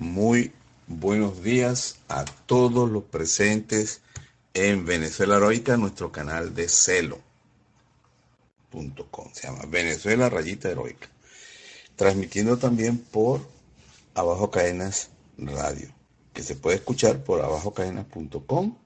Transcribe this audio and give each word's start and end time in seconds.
Muy 0.00 0.52
buenos 0.86 1.42
días 1.42 1.98
a 2.08 2.24
todos 2.46 2.88
los 2.88 3.02
presentes 3.02 4.00
en 4.54 4.86
Venezuela 4.86 5.38
Heroica, 5.38 5.76
nuestro 5.76 6.12
canal 6.12 6.54
de 6.54 6.68
celo.com. 6.68 7.20
Se 9.32 9.48
llama 9.48 9.64
Venezuela 9.66 10.28
Rayita 10.28 10.70
Heroica. 10.70 11.08
Transmitiendo 11.96 12.58
también 12.58 12.98
por 12.98 13.40
Abajo 14.14 14.52
Cadenas 14.52 15.10
Radio, 15.36 15.92
que 16.32 16.44
se 16.44 16.54
puede 16.54 16.76
escuchar 16.76 17.24
por 17.24 17.40
abajocadenas.com 17.40 18.76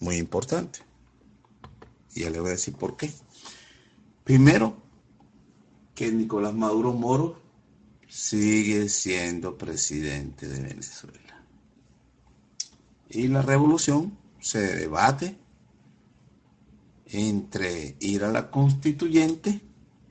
muy 0.00 0.16
importante. 0.16 0.80
Y 2.14 2.22
ya 2.22 2.30
le 2.30 2.40
voy 2.40 2.48
a 2.48 2.52
decir 2.52 2.74
por 2.74 2.96
qué. 2.96 3.12
Primero, 4.24 4.76
que 5.94 6.12
Nicolás 6.12 6.54
Maduro 6.54 6.92
Moro 6.92 7.40
sigue 8.08 8.88
siendo 8.88 9.58
presidente 9.58 10.46
de 10.48 10.60
Venezuela. 10.60 11.42
Y 13.10 13.28
la 13.28 13.42
revolución 13.42 14.16
se 14.40 14.60
debate 14.76 15.36
entre 17.06 17.96
ir 18.00 18.24
a 18.24 18.30
la 18.30 18.50
constituyente, 18.50 19.60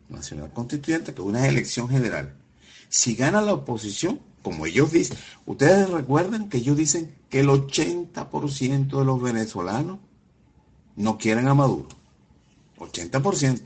nacional 0.09 0.51
constituyente, 0.51 1.13
que 1.13 1.21
es 1.21 1.27
una 1.27 1.47
elección 1.47 1.87
general. 1.89 2.35
Si 2.89 3.15
gana 3.15 3.41
la 3.41 3.53
oposición, 3.53 4.19
como 4.47 4.65
ellos 4.65 4.93
dicen, 4.93 5.17
ustedes 5.45 5.89
recuerdan 5.89 6.47
que 6.47 6.59
ellos 6.59 6.77
dicen 6.77 7.13
que 7.29 7.41
el 7.41 7.49
80% 7.49 8.97
de 8.97 9.03
los 9.03 9.21
venezolanos 9.21 9.99
no 10.95 11.17
quieren 11.17 11.49
a 11.49 11.53
Maduro. 11.53 11.89
80%. 12.77 13.63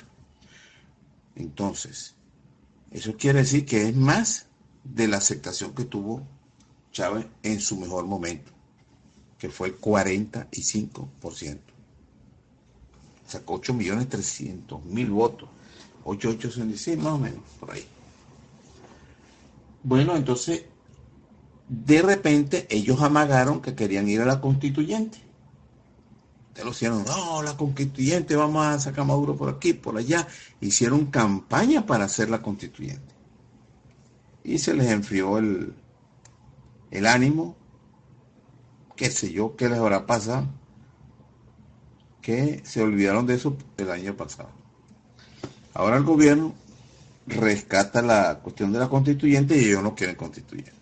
Entonces, 1.35 2.15
eso 2.89 3.15
quiere 3.15 3.41
decir 3.41 3.63
que 3.63 3.89
es 3.89 3.95
más 3.95 4.47
de 4.83 5.07
la 5.07 5.17
aceptación 5.17 5.75
que 5.75 5.85
tuvo 5.85 6.23
Chávez 6.91 7.27
en 7.43 7.61
su 7.61 7.77
mejor 7.77 8.07
momento, 8.07 8.51
que 9.37 9.51
fue 9.51 9.67
el 9.67 9.79
45%. 9.79 11.59
Sacó 13.27 13.53
8 13.53 13.75
millones 13.75 14.09
300 14.09 14.83
mil 14.85 15.11
votos. 15.11 15.47
8866 16.05 16.97
más 16.97 17.13
o 17.13 17.19
menos, 17.19 17.41
por 17.59 17.69
ahí. 17.69 17.85
Bueno, 19.83 20.15
entonces, 20.15 20.63
de 21.71 22.01
repente 22.01 22.67
ellos 22.69 23.01
amagaron 23.01 23.61
que 23.61 23.75
querían 23.75 24.09
ir 24.09 24.19
a 24.19 24.25
la 24.25 24.41
constituyente. 24.41 25.19
Te 26.53 26.65
lo 26.65 26.71
hicieron, 26.71 27.05
no, 27.05 27.41
la 27.41 27.55
constituyente, 27.55 28.35
vamos 28.35 28.65
a 28.65 28.77
sacar 28.77 29.05
Maduro 29.05 29.37
por 29.37 29.47
aquí, 29.47 29.71
por 29.71 29.97
allá. 29.97 30.27
Hicieron 30.59 31.05
campaña 31.05 31.85
para 31.85 32.03
hacer 32.03 32.29
la 32.29 32.41
constituyente. 32.41 33.15
Y 34.43 34.57
se 34.57 34.73
les 34.73 34.91
enfrió 34.91 35.37
el, 35.37 35.73
el 36.91 37.05
ánimo, 37.05 37.55
qué 38.97 39.09
sé 39.09 39.31
yo, 39.31 39.55
qué 39.55 39.69
les 39.69 39.79
habrá 39.79 40.05
pasado, 40.05 40.49
que 42.21 42.61
se 42.65 42.81
olvidaron 42.81 43.25
de 43.25 43.35
eso 43.35 43.55
el 43.77 43.91
año 43.91 44.17
pasado. 44.17 44.49
Ahora 45.73 45.95
el 45.95 46.03
gobierno 46.03 46.53
rescata 47.27 48.01
la 48.01 48.39
cuestión 48.39 48.73
de 48.73 48.79
la 48.79 48.89
constituyente 48.89 49.55
y 49.55 49.69
ellos 49.69 49.81
no 49.81 49.95
quieren 49.95 50.17
constituyente. 50.17 50.80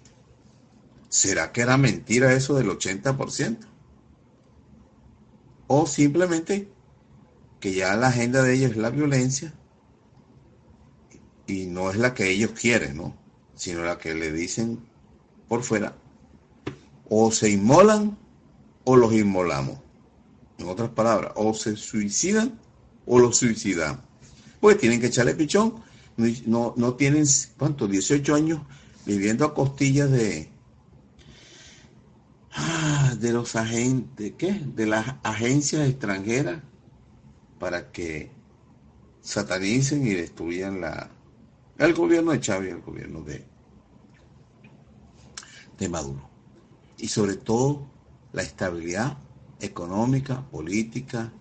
¿Será 1.09 1.51
que 1.51 1.61
era 1.61 1.77
mentira 1.77 2.33
eso 2.33 2.55
del 2.55 2.69
80%? 2.69 3.57
O 5.67 5.85
simplemente 5.87 6.71
que 7.59 7.73
ya 7.73 7.95
la 7.95 8.07
agenda 8.07 8.43
de 8.43 8.53
ellos 8.53 8.71
es 8.71 8.77
la 8.77 8.91
violencia 8.91 9.53
y 11.47 11.65
no 11.65 11.89
es 11.89 11.97
la 11.97 12.13
que 12.13 12.29
ellos 12.29 12.51
quieren, 12.51 12.97
¿no? 12.97 13.15
Sino 13.55 13.83
la 13.83 13.97
que 13.97 14.13
le 14.13 14.31
dicen 14.31 14.79
por 15.47 15.63
fuera. 15.63 15.95
O 17.09 17.31
se 17.31 17.49
inmolan 17.49 18.17
o 18.83 18.95
los 18.95 19.11
inmolamos. 19.13 19.79
En 20.59 20.67
otras 20.67 20.89
palabras, 20.89 21.31
o 21.35 21.53
se 21.53 21.75
suicidan 21.75 22.59
o 23.05 23.19
los 23.19 23.37
suicidan. 23.37 24.01
Pues 24.59 24.77
tienen 24.77 24.99
que 24.99 25.07
echarle 25.07 25.33
pichón. 25.33 25.81
No, 26.45 26.73
no 26.77 26.93
tienen, 26.95 27.25
¿cuánto? 27.57 27.87
18 27.87 28.35
años 28.35 28.61
viviendo 29.05 29.45
a 29.45 29.53
costillas 29.53 30.11
de, 30.11 30.49
de 33.19 33.33
los 33.33 33.55
agentes, 33.55 34.33
¿qué? 34.37 34.53
De 34.53 34.85
las 34.85 35.15
agencias 35.23 35.87
extranjeras 35.87 36.61
para 37.59 37.91
que 37.91 38.31
satanicen 39.21 40.07
y 40.07 40.11
destruyan 40.11 40.81
la, 40.81 41.11
el 41.77 41.93
gobierno 41.93 42.31
de 42.31 42.39
Chávez 42.39 42.73
el 42.73 42.81
gobierno 42.81 43.21
de, 43.21 43.45
de 45.77 45.89
Maduro. 45.89 46.29
Y 46.97 47.07
sobre 47.07 47.35
todo 47.35 47.89
la 48.33 48.41
estabilidad 48.41 49.17
económica, 49.59 50.41
política, 50.49 51.31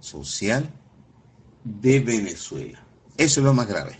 social 0.00 0.70
de 1.64 2.00
Venezuela. 2.00 2.84
Eso 3.16 3.40
es 3.40 3.44
lo 3.44 3.54
más 3.54 3.66
grave. 3.66 3.98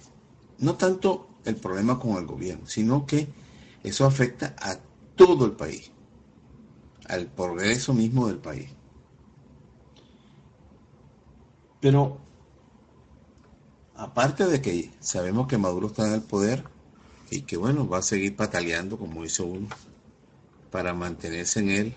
No 0.59 0.77
tanto 0.77 1.29
el 1.45 1.57
problema 1.57 1.99
con 1.99 2.17
el 2.17 2.27
gobierno, 2.27 2.67
sino 2.67 3.07
que 3.07 3.29
eso 3.83 4.05
afecta 4.05 4.55
a 4.59 4.79
todo 5.15 5.47
el 5.47 5.53
país, 5.53 5.91
al 7.09 7.27
progreso 7.27 7.95
mismo 7.95 8.29
del 8.29 8.39
país. 8.39 8.69
Pero, 11.81 12.19
aparte 13.95 14.47
de 14.47 14.61
que 14.61 14.91
sabemos 15.01 15.47
que 15.47 15.59
Maduro 15.59 15.89
está 15.89 16.07
en 16.07 16.15
el 16.15 16.23
poder 16.23 16.65
y 17.31 17.43
que, 17.43 17.57
bueno, 17.57 17.89
va 17.89 17.99
a 17.99 18.03
seguir 18.03 18.35
pataleando 18.35 18.99
como 18.99 19.25
hizo 19.25 19.45
uno 19.45 19.69
para 20.71 20.95
mantenerse 20.95 21.61
en 21.61 21.71
él, 21.71 21.95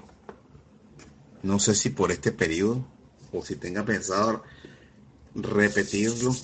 no 1.44 1.59
sé 1.59 1.76
si 1.76 1.90
por 1.90 2.12
este 2.12 2.31
periodo 2.31 2.86
o 3.31 3.44
si 3.44 3.56
tenga 3.56 3.86
pensado 3.86 4.44
repetirlo 5.36 6.36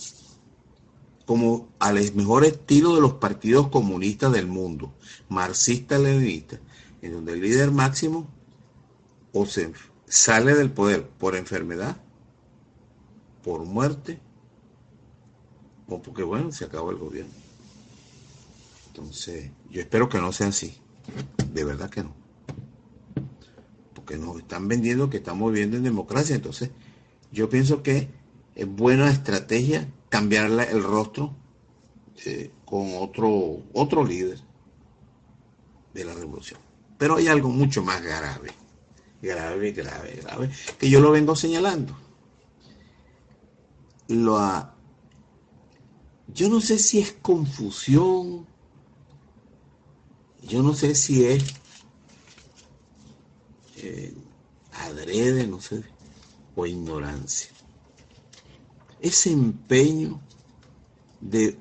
como 1.25 1.69
al 1.79 1.95
mejor 2.13 2.45
estilo 2.45 2.95
de 2.95 3.01
los 3.01 3.13
partidos 3.13 3.69
comunistas 3.69 4.31
del 4.31 4.47
mundo, 4.47 4.93
marxista-leninista, 5.29 6.59
en 7.01 7.13
donde 7.13 7.33
el 7.33 7.41
líder 7.41 7.71
máximo 7.71 8.27
o 9.37 9.45
se 9.45 9.73
sale 10.07 10.55
del 10.55 10.71
poder 10.71 11.09
por 11.09 11.35
enfermedad, 11.35 11.97
por 13.43 13.65
muerte, 13.65 14.17
o 15.89 16.01
porque, 16.01 16.23
bueno, 16.23 16.53
se 16.53 16.63
acabó 16.63 16.91
el 16.91 16.97
gobierno. 16.97 17.33
Entonces, 18.87 19.51
yo 19.69 19.81
espero 19.81 20.07
que 20.07 20.19
no 20.19 20.31
sea 20.31 20.47
así. 20.47 20.79
De 21.51 21.65
verdad 21.65 21.89
que 21.89 22.01
no. 22.01 22.15
Porque 23.93 24.17
nos 24.17 24.37
están 24.37 24.69
vendiendo 24.69 25.09
que 25.09 25.17
estamos 25.17 25.51
viviendo 25.51 25.75
en 25.75 25.83
democracia. 25.83 26.33
Entonces, 26.33 26.71
yo 27.33 27.49
pienso 27.49 27.83
que 27.83 28.07
es 28.55 28.67
buena 28.67 29.11
estrategia 29.11 29.85
cambiar 30.07 30.49
el 30.49 30.81
rostro 30.81 31.35
eh, 32.25 32.51
con 32.63 32.93
otro, 32.95 33.63
otro 33.73 34.05
líder 34.05 34.39
de 35.93 36.05
la 36.05 36.13
revolución. 36.13 36.61
Pero 36.97 37.17
hay 37.17 37.27
algo 37.27 37.49
mucho 37.49 37.83
más 37.83 38.01
grave, 38.01 38.51
grave, 39.25 39.71
grave, 39.71 40.19
grave, 40.21 40.49
que 40.79 40.89
yo 40.89 40.99
lo 40.99 41.11
vengo 41.11 41.35
señalando. 41.35 41.97
Lo 44.07 44.39
yo 46.33 46.49
no 46.49 46.59
sé 46.59 46.79
si 46.79 46.99
es 46.99 47.13
confusión, 47.13 48.45
yo 50.43 50.61
no 50.63 50.73
sé 50.73 50.95
si 50.95 51.25
es 51.25 51.43
eh, 53.77 54.13
adrede, 54.73 55.47
no 55.47 55.61
sé, 55.61 55.83
o 56.55 56.65
ignorancia 56.65 57.55
ese 59.05 59.31
empeño 59.31 60.19
de 61.21 61.59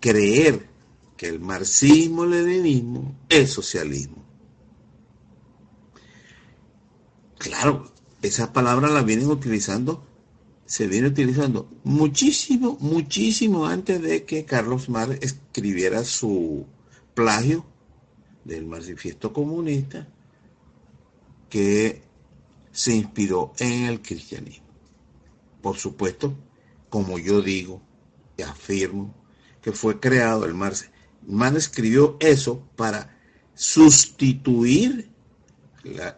creer 0.00 0.68
que 1.16 1.28
el 1.28 1.38
marxismo-leninismo 1.38 3.14
es 3.28 3.52
socialismo. 3.52 4.25
Claro, 7.38 7.92
esa 8.22 8.52
palabra 8.52 8.88
la 8.88 9.02
vienen 9.02 9.30
utilizando, 9.30 10.04
se 10.64 10.86
viene 10.86 11.08
utilizando 11.08 11.68
muchísimo, 11.84 12.76
muchísimo 12.80 13.66
antes 13.66 14.02
de 14.02 14.24
que 14.24 14.44
Carlos 14.44 14.88
Marx 14.88 15.18
escribiera 15.20 16.04
su 16.04 16.66
plagio 17.14 17.64
del 18.44 18.66
manifiesto 18.66 19.32
comunista 19.32 20.08
que 21.48 22.02
se 22.72 22.94
inspiró 22.94 23.52
en 23.58 23.84
el 23.84 24.02
cristianismo. 24.02 24.66
Por 25.62 25.78
supuesto, 25.78 26.36
como 26.88 27.18
yo 27.18 27.42
digo 27.42 27.80
y 28.36 28.42
afirmo, 28.42 29.14
que 29.62 29.72
fue 29.72 29.98
creado 29.98 30.44
el 30.44 30.54
Marx. 30.54 30.90
Marx 31.26 31.56
escribió 31.56 32.16
eso 32.20 32.62
para 32.76 33.18
sustituir 33.54 35.10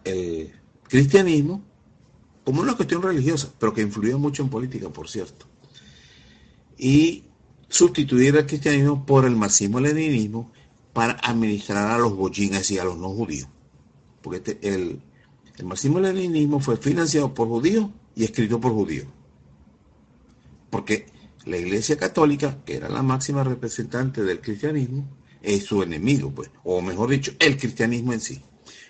el 0.05 0.53
cristianismo 0.89 1.63
como 2.45 2.63
una 2.63 2.75
cuestión 2.77 3.03
religiosa, 3.03 3.53
pero 3.59 3.75
que 3.75 3.83
influía 3.83 4.17
mucho 4.17 4.43
en 4.43 4.49
política, 4.49 4.89
por 4.89 5.09
cierto. 5.09 5.47
Y 6.79 7.25
sustituir 7.69 8.37
al 8.37 8.47
cristianismo 8.47 9.05
por 9.05 9.27
el 9.27 9.37
marxismo-leninismo 9.37 10.51
para 10.93 11.13
administrar 11.15 11.91
a 11.91 11.99
los 11.99 12.17
bollines 12.17 12.71
y 12.71 12.79
a 12.79 12.85
los 12.85 12.97
no 12.97 13.11
judíos. 13.11 13.49
Porque 14.23 14.39
este, 14.39 14.59
el, 14.75 15.03
el 15.57 15.67
marxismo-leninismo 15.67 16.61
fue 16.61 16.77
financiado 16.79 17.35
por 17.35 17.49
judíos 17.49 17.91
y 18.17 18.25
escrito 18.25 18.61
por 18.61 18.73
judíos. 18.73 19.07
Porque 20.71 21.07
la 21.45 21.57
Iglesia 21.57 21.97
Católica, 21.97 22.59
que 22.65 22.77
era 22.77 22.89
la 22.89 23.03
máxima 23.03 23.45
representante 23.45 24.23
del 24.23 24.41
cristianismo, 24.41 25.07
es 25.43 25.65
su 25.65 25.83
enemigo, 25.83 26.31
pues, 26.31 26.51
o 26.65 26.81
mejor 26.81 27.11
dicho, 27.11 27.33
el 27.39 27.57
cristianismo 27.57 28.13
en 28.13 28.21
sí. 28.21 28.43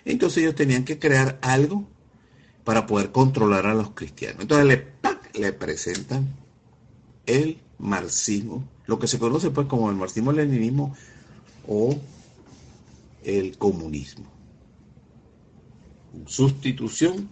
Entonces 0.05 0.43
ellos 0.43 0.55
tenían 0.55 0.85
que 0.85 0.99
crear 0.99 1.39
algo 1.41 1.87
para 2.63 2.85
poder 2.85 3.11
controlar 3.11 3.65
a 3.65 3.73
los 3.73 3.91
cristianos. 3.91 4.41
Entonces 4.41 4.83
le, 5.33 5.53
presentan 5.53 6.27
el 7.25 7.59
marxismo, 7.77 8.67
lo 8.85 8.99
que 8.99 9.07
se 9.07 9.19
conoce 9.19 9.49
pues 9.51 9.67
como 9.67 9.89
el 9.89 9.95
marxismo-leninismo 9.95 10.95
o 11.67 11.97
el 13.23 13.57
comunismo. 13.57 14.25
Sustitución 16.25 17.29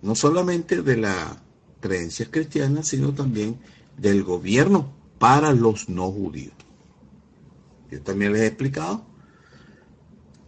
no 0.00 0.14
solamente 0.14 0.82
de 0.82 0.96
la 0.96 1.42
creencia 1.80 2.30
cristiana, 2.30 2.82
sino 2.82 3.12
también 3.12 3.58
del 3.96 4.24
gobierno 4.24 4.92
para 5.18 5.52
los 5.52 5.88
no 5.88 6.10
judíos. 6.10 6.54
Yo 7.90 8.00
también 8.02 8.32
les 8.32 8.42
he 8.42 8.46
explicado 8.46 9.04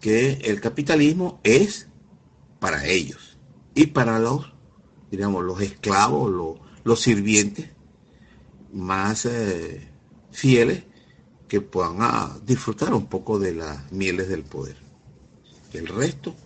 que 0.05 0.33
el 0.45 0.61
capitalismo 0.61 1.41
es 1.45 1.89
para 2.61 2.87
ellos 2.87 3.39
y 3.75 3.87
para 3.87 4.19
los, 4.19 4.53
digamos, 5.11 5.43
los 5.43 5.63
esclavos, 5.63 6.61
los, 6.85 7.01
sirvientes 7.01 7.71
más 8.71 9.25
eh, 9.25 9.89
fieles 10.31 10.83
que 11.49 11.63
puedan 11.63 11.97
ah, 12.01 12.39
disfrutar 12.45 12.93
un 12.93 13.07
poco 13.07 13.39
de 13.39 13.55
las 13.55 13.91
mieles 13.93 14.29
del 14.29 14.43
poder. 14.43 14.77
El 15.73 15.87
resto 15.87 16.37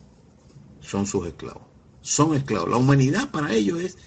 son 0.79 1.05
sus 1.07 1.27
esclavos. 1.27 1.65
Son 2.01 2.37
esclavos. 2.37 2.71
La 2.71 2.77
humanidad 2.77 3.33
para 3.33 3.53
ellos 3.53 3.81
es 3.81 3.99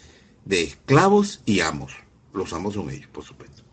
de 0.46 0.64
esclavos 0.64 1.42
y 1.46 1.60
amos 1.60 1.92
los 2.32 2.54
amos 2.54 2.76
son 2.76 2.90
ellos, 2.90 3.10
por 3.12 3.26
supuesto. 3.26 3.64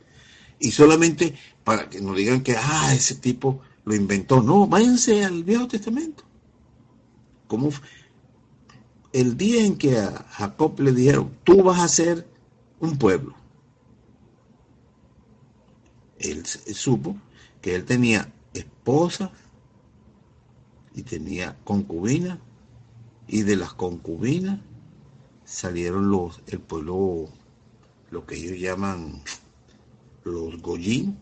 Y 0.59 0.73
solamente 0.73 1.39
para 1.63 1.89
que 1.89 2.01
no 2.01 2.15
digan 2.15 2.43
que, 2.43 2.57
ah, 2.57 2.93
ese 2.93 3.15
tipo 3.15 3.61
lo 3.89 3.95
inventó. 3.95 4.43
No, 4.43 4.67
váyanse 4.67 5.25
al 5.25 5.43
Viejo 5.43 5.67
Testamento. 5.67 6.23
Como 7.47 7.71
el 9.13 9.37
día 9.39 9.65
en 9.65 9.79
que 9.79 9.99
a 9.99 10.27
Jacob 10.29 10.79
le 10.81 10.93
dijeron, 10.93 11.31
tú 11.43 11.63
vas 11.63 11.81
a 11.81 11.89
ser 11.89 12.29
un 12.81 12.99
pueblo. 12.99 13.35
Él, 16.19 16.45
supo 16.45 17.17
que 17.63 17.75
él 17.75 17.85
tenía 17.87 18.31
esposa 18.53 19.31
y 20.95 21.03
tenía 21.03 21.57
concubina 21.65 22.39
y 23.27 23.43
de 23.43 23.57
las 23.57 23.73
concubinas 23.73 24.61
salieron 25.45 26.11
los 26.11 26.43
el 26.49 26.61
pueblo 26.61 27.29
lo 28.11 28.27
que 28.27 28.35
ellos 28.35 28.59
llaman 28.59 29.23
los 30.25 30.61
Goyín, 30.61 31.19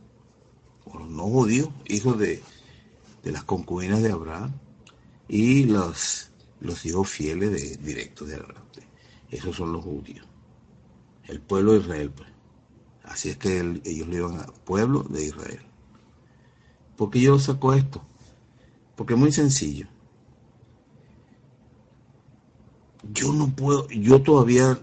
o 0.85 0.99
los 0.99 1.11
no 1.11 1.25
judíos, 1.25 1.69
hijos 1.87 2.19
de, 2.19 2.43
las 3.33 3.45
concubinas 3.45 4.03
de 4.03 4.13
Abraham, 4.13 4.53
y 5.29 5.65
los, 5.65 6.31
los 6.61 6.85
hijos 6.87 7.09
fieles 7.09 7.51
de, 7.51 7.77
directos 7.77 8.29
de 8.29 8.37
Abraham. 8.37 8.65
Esos 9.31 9.57
son 9.57 9.73
los 9.73 9.85
judíos. 9.85 10.27
El 11.25 11.41
pueblo 11.41 11.73
de 11.73 11.79
Israel, 11.81 12.11
pues. 12.11 12.29
Así 13.03 13.31
es 13.31 13.37
que 13.37 13.59
ellos 13.85 14.09
le 14.09 14.17
iban 14.17 14.39
al 14.39 14.53
pueblo 14.65 15.03
de 15.05 15.27
Israel. 15.27 15.61
¿Por 16.97 17.11
qué 17.11 17.21
yo 17.21 17.39
saco 17.39 17.73
esto? 17.75 18.03
Porque 18.97 19.15
es 19.15 19.21
muy 19.21 19.33
sencillo. 19.33 19.87
Yo 23.13 23.33
no 23.33 23.49
puedo, 23.55 23.89
yo 23.89 24.23
todavía 24.23 24.81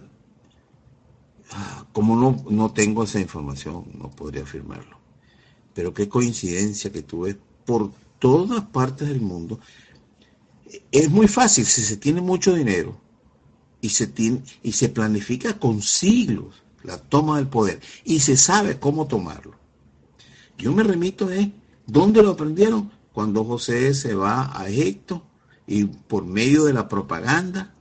como 1.91 2.15
no, 2.15 2.43
no 2.49 2.71
tengo 2.71 3.03
esa 3.03 3.19
información, 3.19 3.85
no 3.93 4.09
podría 4.09 4.43
afirmarlo. 4.43 4.97
Pero 5.73 5.93
qué 5.93 6.09
coincidencia 6.09 6.91
que 6.91 7.03
tuve 7.03 7.37
por 7.65 7.91
todas 8.23 8.63
partes 8.63 9.09
del 9.09 9.19
mundo. 9.19 9.59
Es 10.93 11.09
muy 11.09 11.27
fácil 11.27 11.65
si 11.65 11.81
se 11.81 11.97
tiene 11.97 12.21
mucho 12.21 12.55
dinero 12.55 12.97
y 13.81 13.89
se, 13.89 14.07
tiene, 14.07 14.41
y 14.63 14.71
se 14.71 14.87
planifica 14.87 15.59
con 15.59 15.81
siglos 15.81 16.63
la 16.83 16.97
toma 16.97 17.35
del 17.35 17.49
poder 17.49 17.81
y 18.05 18.21
se 18.21 18.37
sabe 18.37 18.79
cómo 18.79 19.07
tomarlo. 19.07 19.55
Yo 20.57 20.71
me 20.71 20.83
remito 20.83 21.25
a 21.25 21.49
dónde 21.85 22.23
lo 22.23 22.31
aprendieron 22.31 22.93
cuando 23.11 23.43
José 23.43 23.93
se 23.93 24.15
va 24.15 24.57
a 24.57 24.69
Egipto 24.69 25.25
y 25.67 25.83
por 25.83 26.25
medio 26.25 26.63
de 26.63 26.71
la 26.71 26.87
propaganda 26.87 27.75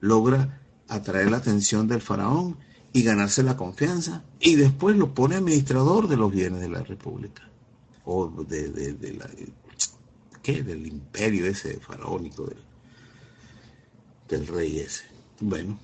logra 0.00 0.60
atraer 0.88 1.30
la 1.30 1.38
atención 1.38 1.88
del 1.88 2.02
faraón 2.02 2.58
y 2.92 3.02
ganarse 3.02 3.42
la 3.42 3.56
confianza 3.56 4.24
y 4.40 4.56
después 4.56 4.94
lo 4.94 5.14
pone 5.14 5.36
administrador 5.36 6.06
de 6.06 6.18
los 6.18 6.30
bienes 6.30 6.60
de 6.60 6.68
la 6.68 6.82
República 6.82 7.48
o 8.04 8.28
de, 8.44 9.16
la, 9.18 9.26
¿qué? 10.46 10.62
del 10.62 10.86
imperio 10.86 11.46
ese 11.46 11.80
faraónico 11.80 12.46
del, 12.46 12.58
del 14.28 14.46
rey 14.46 14.78
ese. 14.78 15.04
Bueno, 15.40 15.78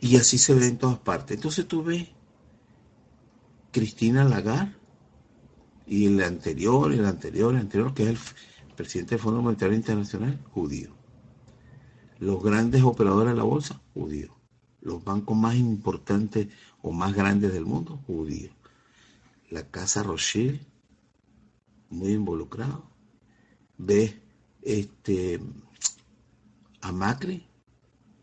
y 0.00 0.16
así 0.16 0.38
se 0.38 0.54
ve 0.54 0.66
en 0.66 0.78
todas 0.78 0.98
partes. 0.98 1.36
Entonces 1.36 1.66
tú 1.66 1.84
ves 1.84 2.08
Cristina 3.70 4.24
Lagarde 4.24 4.74
y 5.86 6.06
el 6.06 6.22
anterior, 6.22 6.92
el 6.92 7.04
anterior, 7.04 7.54
el 7.54 7.60
anterior, 7.60 7.94
que 7.94 8.10
es 8.10 8.34
el 8.68 8.74
presidente 8.74 9.14
del 9.14 9.22
Fondo 9.22 9.40
Monetario 9.40 9.76
Internacional, 9.76 10.38
judío. 10.50 10.90
Los 12.18 12.42
grandes 12.42 12.82
operadores 12.82 13.32
de 13.32 13.38
la 13.38 13.44
bolsa, 13.44 13.80
judíos 13.94 14.32
los 14.80 15.04
bancos 15.04 15.36
más 15.36 15.56
importantes 15.56 16.48
o 16.82 16.92
más 16.92 17.14
grandes 17.14 17.52
del 17.52 17.64
mundo, 17.64 18.00
judíos. 18.06 18.54
La 19.50 19.68
Casa 19.70 20.02
Rothschild, 20.02 20.60
muy 21.90 22.12
involucrado. 22.12 22.90
Ve 23.78 24.20
este, 24.62 25.40
a 26.80 26.92
Macri 26.92 27.46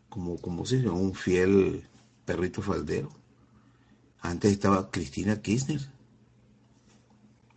como, 0.08 0.38
como 0.40 0.64
si 0.64 0.76
fuera 0.76 0.92
un 0.92 1.14
fiel 1.14 1.84
perrito 2.24 2.62
faldero. 2.62 3.10
Antes 4.20 4.52
estaba 4.52 4.90
Cristina 4.90 5.40
Kirchner. 5.40 5.80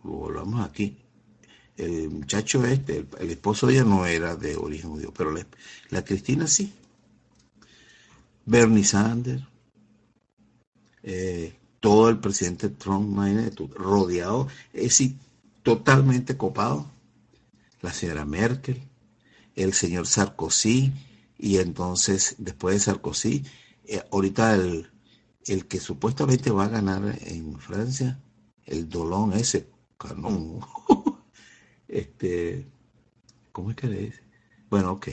Volvamos 0.02 0.66
aquí. 0.66 0.96
El 1.76 2.10
muchacho 2.10 2.64
este, 2.66 3.06
el, 3.18 3.30
esposo 3.30 3.66
de 3.66 3.74
ella 3.74 3.84
no 3.84 4.04
era 4.04 4.36
de 4.36 4.56
origen 4.56 4.90
judío, 4.90 5.12
pero 5.14 5.34
la 5.90 6.04
Cristina 6.04 6.46
sí. 6.46 6.72
Bernie 8.44 8.84
Sanders, 8.84 9.42
eh, 11.02 11.54
todo 11.80 12.08
el 12.08 12.18
presidente 12.18 12.68
Trump, 12.68 13.16
rodeado, 13.74 14.48
es 14.72 15.02
totalmente 15.62 16.36
copado, 16.36 16.86
la 17.82 17.92
señora 17.92 18.24
Merkel, 18.24 18.88
el 19.54 19.72
señor 19.72 20.06
Sarkozy, 20.06 20.92
y 21.38 21.58
entonces 21.58 22.36
después 22.38 22.74
de 22.74 22.80
Sarkozy, 22.80 23.44
eh, 23.84 24.02
ahorita 24.12 24.54
el, 24.54 24.90
el, 25.46 25.66
que 25.66 25.80
supuestamente 25.80 26.50
va 26.50 26.66
a 26.66 26.68
ganar 26.68 27.18
en 27.22 27.58
Francia, 27.58 28.20
el 28.66 28.88
Dolón 28.88 29.32
ese, 29.32 29.68
canón, 29.98 30.60
este, 31.88 32.66
¿cómo 33.52 33.70
es 33.70 33.76
que 33.76 33.86
le 33.88 33.98
dice? 34.06 34.22
Bueno, 34.68 34.92
ok, 34.92 35.08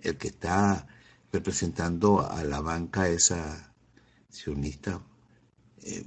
el 0.00 0.16
que 0.16 0.28
está 0.28 0.86
representando 1.32 2.20
a 2.20 2.44
la 2.44 2.60
banca 2.60 3.08
esa 3.08 3.74
sionista, 4.28 5.02
eh, 5.82 6.04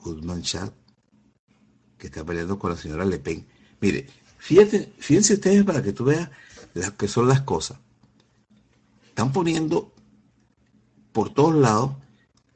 Goodman 0.00 0.42
que 1.96 2.06
está 2.08 2.24
peleando 2.24 2.58
con 2.58 2.70
la 2.70 2.76
señora 2.76 3.04
Le 3.04 3.18
Pen. 3.18 3.46
Mire, 3.80 4.06
fíjense, 4.42 5.34
ustedes 5.34 5.64
para 5.64 5.82
que 5.82 5.92
tú 5.92 6.04
veas 6.04 6.28
las 6.74 6.90
que 6.92 7.06
son 7.06 7.28
las 7.28 7.42
cosas. 7.42 7.78
Están 9.06 9.32
poniendo 9.32 9.94
por 11.12 11.32
todos 11.32 11.54
lados 11.54 11.92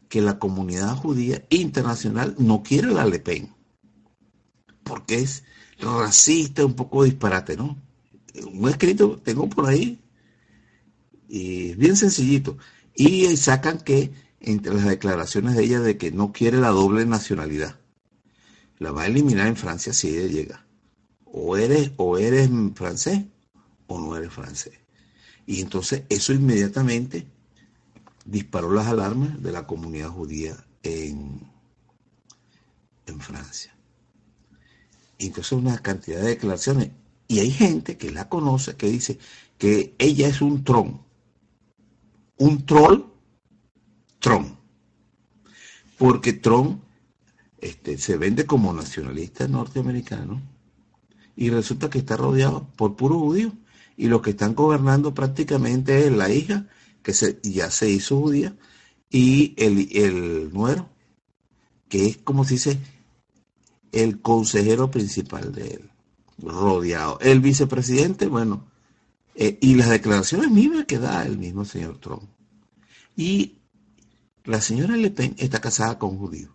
que 0.08 0.20
la 0.20 0.38
comunidad 0.38 0.96
judía 0.96 1.44
internacional 1.48 2.34
no 2.38 2.62
quiere 2.62 2.88
la 2.88 3.06
Le 3.06 3.20
Pen, 3.20 3.54
porque 4.82 5.20
es 5.20 5.44
racista, 5.78 6.64
un 6.64 6.74
poco 6.74 7.04
disparate, 7.04 7.56
¿no? 7.56 7.76
Un 8.52 8.68
escrito 8.68 9.20
tengo 9.22 9.48
por 9.48 9.66
ahí, 9.66 10.00
y 11.28 11.74
bien 11.74 11.96
sencillito, 11.96 12.58
y 12.94 13.36
sacan 13.36 13.78
que 13.78 14.12
entre 14.40 14.74
las 14.74 14.86
declaraciones 14.86 15.54
de 15.54 15.64
ella 15.64 15.80
de 15.80 15.96
que 15.96 16.10
no 16.10 16.32
quiere 16.32 16.58
la 16.58 16.70
doble 16.70 17.06
nacionalidad, 17.06 17.78
la 18.78 18.90
va 18.90 19.02
a 19.02 19.06
eliminar 19.06 19.46
en 19.46 19.56
Francia 19.56 19.92
si 19.92 20.08
ella 20.08 20.28
llega. 20.28 20.65
O 21.26 21.56
eres, 21.56 21.92
o 21.96 22.18
eres 22.18 22.48
francés 22.74 23.24
o 23.86 23.98
no 23.98 24.16
eres 24.16 24.32
francés. 24.32 24.74
Y 25.46 25.60
entonces 25.60 26.02
eso 26.08 26.32
inmediatamente 26.32 27.26
disparó 28.24 28.72
las 28.72 28.86
alarmas 28.86 29.42
de 29.42 29.52
la 29.52 29.66
comunidad 29.66 30.08
judía 30.08 30.56
en, 30.82 31.40
en 33.06 33.20
Francia. 33.20 33.76
Y 35.18 35.26
entonces 35.26 35.52
una 35.52 35.78
cantidad 35.78 36.20
de 36.20 36.28
declaraciones. 36.28 36.90
Y 37.28 37.40
hay 37.40 37.50
gente 37.50 37.96
que 37.96 38.10
la 38.10 38.28
conoce 38.28 38.76
que 38.76 38.88
dice 38.88 39.18
que 39.58 39.94
ella 39.98 40.28
es 40.28 40.40
un 40.40 40.64
tron. 40.64 41.00
Un 42.38 42.66
troll, 42.66 43.04
tron. 44.20 44.56
Porque 45.96 46.34
Tron 46.34 46.82
este, 47.58 47.96
se 47.96 48.18
vende 48.18 48.44
como 48.44 48.72
nacionalista 48.72 49.48
norteamericano 49.48 50.42
y 51.36 51.50
resulta 51.50 51.90
que 51.90 51.98
está 51.98 52.16
rodeado 52.16 52.66
por 52.76 52.96
puros 52.96 53.18
judíos. 53.18 53.52
Y 53.96 54.08
los 54.08 54.22
que 54.22 54.30
están 54.30 54.54
gobernando 54.54 55.14
prácticamente 55.14 56.06
es 56.06 56.12
la 56.12 56.30
hija 56.30 56.66
que 57.02 57.12
se, 57.14 57.38
ya 57.42 57.70
se 57.70 57.88
hizo 57.88 58.20
judía, 58.20 58.56
y 59.10 59.54
el, 59.56 59.88
el 59.96 60.52
nuero, 60.52 60.88
que 61.88 62.06
es 62.06 62.16
como 62.16 62.44
se 62.44 62.54
dice 62.54 62.80
el 63.92 64.20
consejero 64.20 64.90
principal 64.90 65.52
de 65.52 65.68
él, 65.68 65.90
rodeado. 66.38 67.18
El 67.20 67.40
vicepresidente, 67.40 68.26
bueno, 68.26 68.66
eh, 69.34 69.58
y 69.60 69.74
las 69.74 69.90
declaraciones 69.90 70.50
mismas 70.50 70.86
que 70.86 70.98
da 70.98 71.24
el 71.24 71.38
mismo 71.38 71.64
señor 71.64 71.98
Trump. 71.98 72.28
Y 73.16 73.58
la 74.44 74.60
señora 74.60 74.96
Le 74.96 75.10
Pen 75.10 75.34
está 75.38 75.60
casada 75.60 75.98
con 75.98 76.10
un 76.10 76.18
judío. 76.18 76.54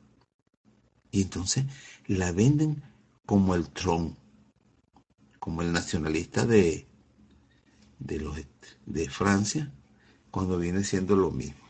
Y 1.11 1.21
entonces 1.23 1.65
la 2.07 2.31
venden 2.31 2.83
como 3.25 3.55
el 3.55 3.69
Trump, 3.69 4.17
como 5.41 5.63
el 5.63 5.73
nacionalista 5.73 6.45
de, 6.45 6.87
de, 7.97 9.09
Francia, 9.09 9.71
cuando 10.29 10.59
viene 10.59 10.83
siendo 10.83 11.15
lo 11.15 11.31
mismo. 11.31 11.65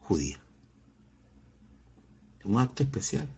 judía. 0.00 0.40
Un 2.44 2.58
acto 2.58 2.82
especial. 2.82 3.28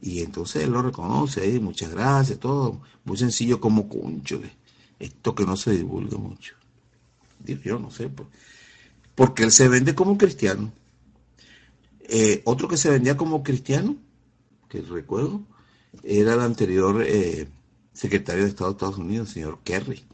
Y 0.00 0.20
entonces 0.20 0.64
él 0.64 0.70
lo 0.70 0.82
reconoce, 0.82 1.58
muchas 1.60 1.90
gracias, 1.90 2.38
todo 2.38 2.82
muy 3.04 3.16
sencillo 3.16 3.60
como 3.60 3.88
cunchole. 3.88 4.52
Esto 4.98 5.34
que 5.34 5.44
no 5.44 5.56
se 5.56 5.72
divulga 5.72 6.18
mucho. 6.18 6.54
Yo 7.44 7.78
no 7.78 7.90
sé, 7.90 8.10
porque 9.14 9.44
él 9.44 9.52
se 9.52 9.68
vende 9.68 9.94
como 9.94 10.18
cristiano. 10.18 10.72
Eh, 12.00 12.42
otro 12.44 12.68
que 12.68 12.76
se 12.76 12.90
vendía 12.90 13.16
como 13.16 13.42
cristiano, 13.42 13.96
que 14.68 14.82
recuerdo, 14.82 15.42
era 16.02 16.34
el 16.34 16.40
anterior 16.40 17.02
eh, 17.06 17.48
secretario 17.96 18.44
de 18.44 18.50
Estado 18.50 18.70
de 18.70 18.74
Estados 18.74 18.98
Unidos, 18.98 19.30
señor 19.30 19.58
Kerry, 19.64 20.04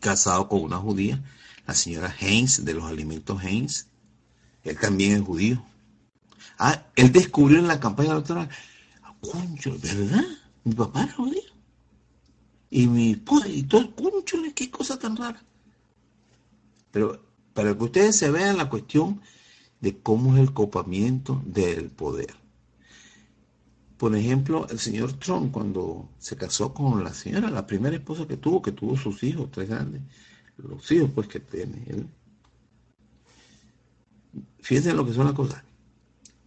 casado 0.00 0.48
con 0.48 0.62
una 0.62 0.76
judía, 0.76 1.22
la 1.66 1.74
señora 1.74 2.14
Haynes, 2.20 2.64
de 2.64 2.74
los 2.74 2.84
alimentos 2.84 3.42
Haynes, 3.42 3.88
él 4.62 4.78
también 4.78 5.16
es 5.16 5.22
judío. 5.22 5.64
Ah, 6.56 6.86
él 6.94 7.10
descubrió 7.10 7.58
en 7.58 7.66
la 7.66 7.80
campaña 7.80 8.12
electoral, 8.12 8.48
concho, 9.20 9.76
¿verdad? 9.82 10.24
Mi 10.62 10.74
papá 10.74 11.02
era 11.02 11.12
judío. 11.14 11.42
Y 12.70 12.86
mi 12.86 13.12
esposa, 13.12 13.48
y 13.48 13.64
todo, 13.64 13.92
concho, 13.94 14.38
qué 14.54 14.70
cosa 14.70 14.96
tan 14.96 15.16
rara. 15.16 15.42
Pero 16.92 17.20
para 17.52 17.76
que 17.76 17.84
ustedes 17.84 18.16
se 18.16 18.30
vean 18.30 18.58
la 18.58 18.68
cuestión 18.68 19.20
de 19.80 19.98
cómo 19.98 20.34
es 20.34 20.40
el 20.40 20.54
copamiento 20.54 21.42
del 21.44 21.90
poder. 21.90 22.43
Por 23.96 24.14
ejemplo, 24.16 24.66
el 24.68 24.78
señor 24.78 25.12
Trump, 25.14 25.52
cuando 25.52 26.08
se 26.18 26.36
casó 26.36 26.74
con 26.74 27.04
la 27.04 27.14
señora, 27.14 27.50
la 27.50 27.66
primera 27.66 27.96
esposa 27.96 28.26
que 28.26 28.36
tuvo, 28.36 28.60
que 28.60 28.72
tuvo 28.72 28.96
sus 28.96 29.22
hijos, 29.22 29.50
tres 29.50 29.68
grandes, 29.68 30.02
los 30.56 30.90
hijos 30.90 31.10
pues 31.14 31.28
que 31.28 31.40
tiene 31.40 32.06
fíjense 34.64 34.94
lo 34.94 35.04
que 35.04 35.12
son 35.12 35.26
las 35.26 35.34
cosas. 35.34 35.62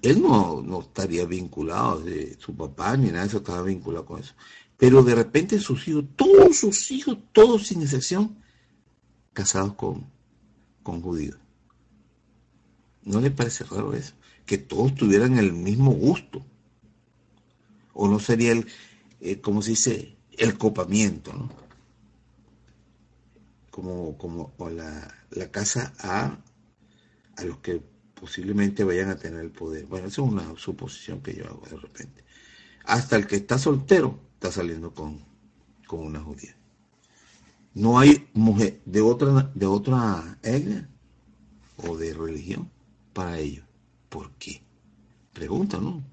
Él 0.01 0.22
no, 0.22 0.62
no 0.62 0.82
estaría 0.82 1.25
vinculado, 1.25 2.01
de 2.01 2.36
su 2.39 2.56
papá 2.56 2.98
ni 2.98 3.08
nada 3.08 3.22
de 3.22 3.27
eso 3.27 3.38
estaba 3.38 3.62
vinculado 3.62 4.06
con 4.06 4.20
eso. 4.20 4.34
Pero 4.75 5.04
de 5.04 5.16
repente 5.16 5.60
sus 5.60 5.88
hijos, 5.88 6.06
todos 6.16 6.58
sus 6.58 6.92
hijos, 6.92 7.18
todos 7.32 7.68
sin 7.68 7.82
excepción, 7.82 8.38
casados 9.34 9.74
con, 9.74 10.06
con 10.84 11.01
judíos. 11.01 11.38
¿No 13.04 13.22
le 13.22 13.32
parece 13.32 13.63
raro 13.63 13.94
eso? 13.94 14.13
Que 14.46 14.58
todos 14.58 14.96
tuvieran 14.96 15.38
el 15.38 15.54
mismo 15.54 15.92
gusto. 15.92 16.44
O 18.00 18.08
no 18.08 18.20
sería 18.20 18.51
el, 18.51 18.68
eh, 19.22 19.42
como 19.42 19.63
se 19.63 19.72
dice, 19.72 20.18
el 20.38 20.58
copamiento, 20.58 21.34
¿no? 21.34 21.50
Como, 23.72 24.18
como 24.18 24.54
la, 24.70 25.16
la 25.32 25.51
casa 25.51 25.94
A 26.00 26.38
a 27.38 27.44
los 27.44 27.58
que 27.58 27.82
posiblemente 28.20 28.84
vayan 28.84 29.10
a 29.10 29.18
tener 29.18 29.42
el 29.42 29.51
poder. 29.51 29.86
Bueno, 29.86 30.08
esa 30.08 30.22
es 30.22 30.27
una 30.27 30.56
suposición 30.58 31.22
que 31.22 31.36
yo 31.36 31.46
hago 31.46 31.66
de 31.70 31.77
repente. 31.77 32.24
Hasta 32.86 33.16
el 33.16 33.25
que 33.25 33.38
está 33.38 33.58
soltero 33.58 34.20
está 34.34 34.51
saliendo 34.51 34.94
con, 34.94 35.24
con 35.88 36.00
una 36.00 36.22
judía. 36.22 36.56
No 37.74 37.98
hay 38.00 38.27
mujer 38.34 38.82
de 38.86 39.01
otra, 39.01 39.51
de 39.54 39.66
otra 39.66 40.38
etnia 40.44 40.88
o 41.77 41.98
de 41.98 42.13
religión 42.13 42.72
para 43.13 43.39
ellos. 43.39 43.66
¿Por 44.10 44.32
qué? 44.34 44.62
Pregunta, 45.34 45.80
¿no? 45.80 46.04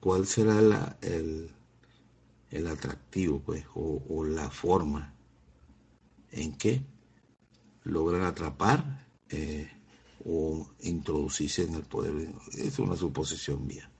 ¿Cuál 0.00 0.26
será 0.26 0.96
el, 1.00 1.50
el 2.50 2.66
atractivo, 2.66 3.40
pues, 3.40 3.64
o, 3.74 4.24
la 4.24 4.50
forma 4.50 5.14
en 6.30 6.56
que 6.56 6.82
logran 7.84 8.22
atrapar 8.22 9.06
eh, 9.30 9.70
o 10.24 10.68
introducirse 10.80 11.64
en 11.64 11.74
el 11.74 11.82
poder? 11.82 12.32
Es 12.56 12.78
una 12.78 12.96
suposición 12.96 13.66
mía. 13.66 13.90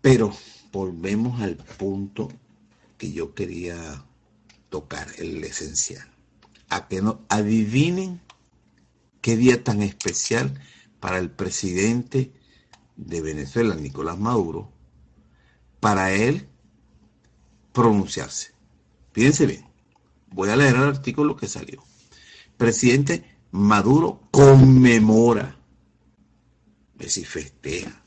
Pero 0.00 0.32
volvemos 0.72 1.40
al 1.40 1.56
punto 1.56 2.28
que 2.98 3.12
yo 3.12 3.34
quería 3.34 4.04
tocar, 4.68 5.08
el 5.18 5.42
esencial. 5.44 6.08
A 6.68 6.88
que 6.88 7.02
no 7.02 7.20
adivinen 7.28 8.20
Qué 9.22 9.36
día 9.36 9.62
tan 9.62 9.82
especial 9.82 10.60
para 10.98 11.18
el 11.18 11.30
presidente 11.30 12.32
de 13.06 13.20
Venezuela, 13.20 13.74
Nicolás 13.74 14.18
Maduro, 14.18 14.70
para 15.80 16.12
él 16.12 16.48
pronunciarse. 17.72 18.52
Fíjense 19.12 19.46
bien, 19.46 19.66
voy 20.30 20.48
a 20.48 20.56
leer 20.56 20.76
el 20.76 20.84
artículo 20.84 21.36
que 21.36 21.48
salió. 21.48 21.82
Presidente 22.56 23.24
Maduro 23.50 24.20
conmemora, 24.30 25.56
es 26.98 27.06
decir, 27.06 27.26
festeja 27.26 28.02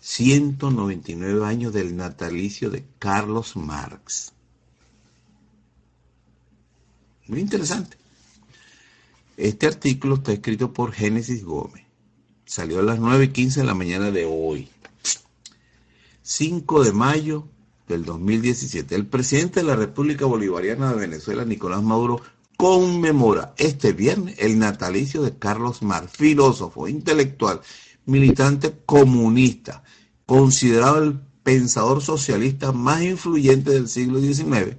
199 0.00 1.44
años 1.44 1.72
del 1.72 1.96
natalicio 1.96 2.70
de 2.70 2.84
Carlos 2.98 3.56
Marx. 3.56 4.32
Muy 7.26 7.40
interesante. 7.40 7.96
Este 9.36 9.66
artículo 9.66 10.14
está 10.14 10.32
escrito 10.32 10.72
por 10.72 10.92
Génesis 10.92 11.44
Gómez. 11.44 11.85
Salió 12.46 12.78
a 12.78 12.82
las 12.82 13.00
9 13.00 13.24
y 13.24 13.28
15 13.28 13.60
de 13.60 13.66
la 13.66 13.74
mañana 13.74 14.12
de 14.12 14.24
hoy. 14.24 14.70
5 16.22 16.84
de 16.84 16.92
mayo 16.92 17.48
del 17.88 18.04
2017. 18.04 18.94
El 18.94 19.06
presidente 19.06 19.60
de 19.60 19.66
la 19.66 19.74
República 19.74 20.26
Bolivariana 20.26 20.90
de 20.90 21.00
Venezuela, 21.00 21.44
Nicolás 21.44 21.82
Maduro, 21.82 22.22
conmemora 22.56 23.52
este 23.58 23.92
viernes 23.92 24.36
el 24.38 24.60
natalicio 24.60 25.22
de 25.22 25.36
Carlos 25.36 25.82
Marx, 25.82 26.12
filósofo, 26.16 26.86
intelectual, 26.86 27.60
militante 28.06 28.74
comunista, 28.86 29.82
considerado 30.24 31.02
el 31.02 31.20
pensador 31.42 32.00
socialista 32.00 32.70
más 32.70 33.02
influyente 33.02 33.72
del 33.72 33.88
siglo 33.88 34.20
XIX, 34.20 34.76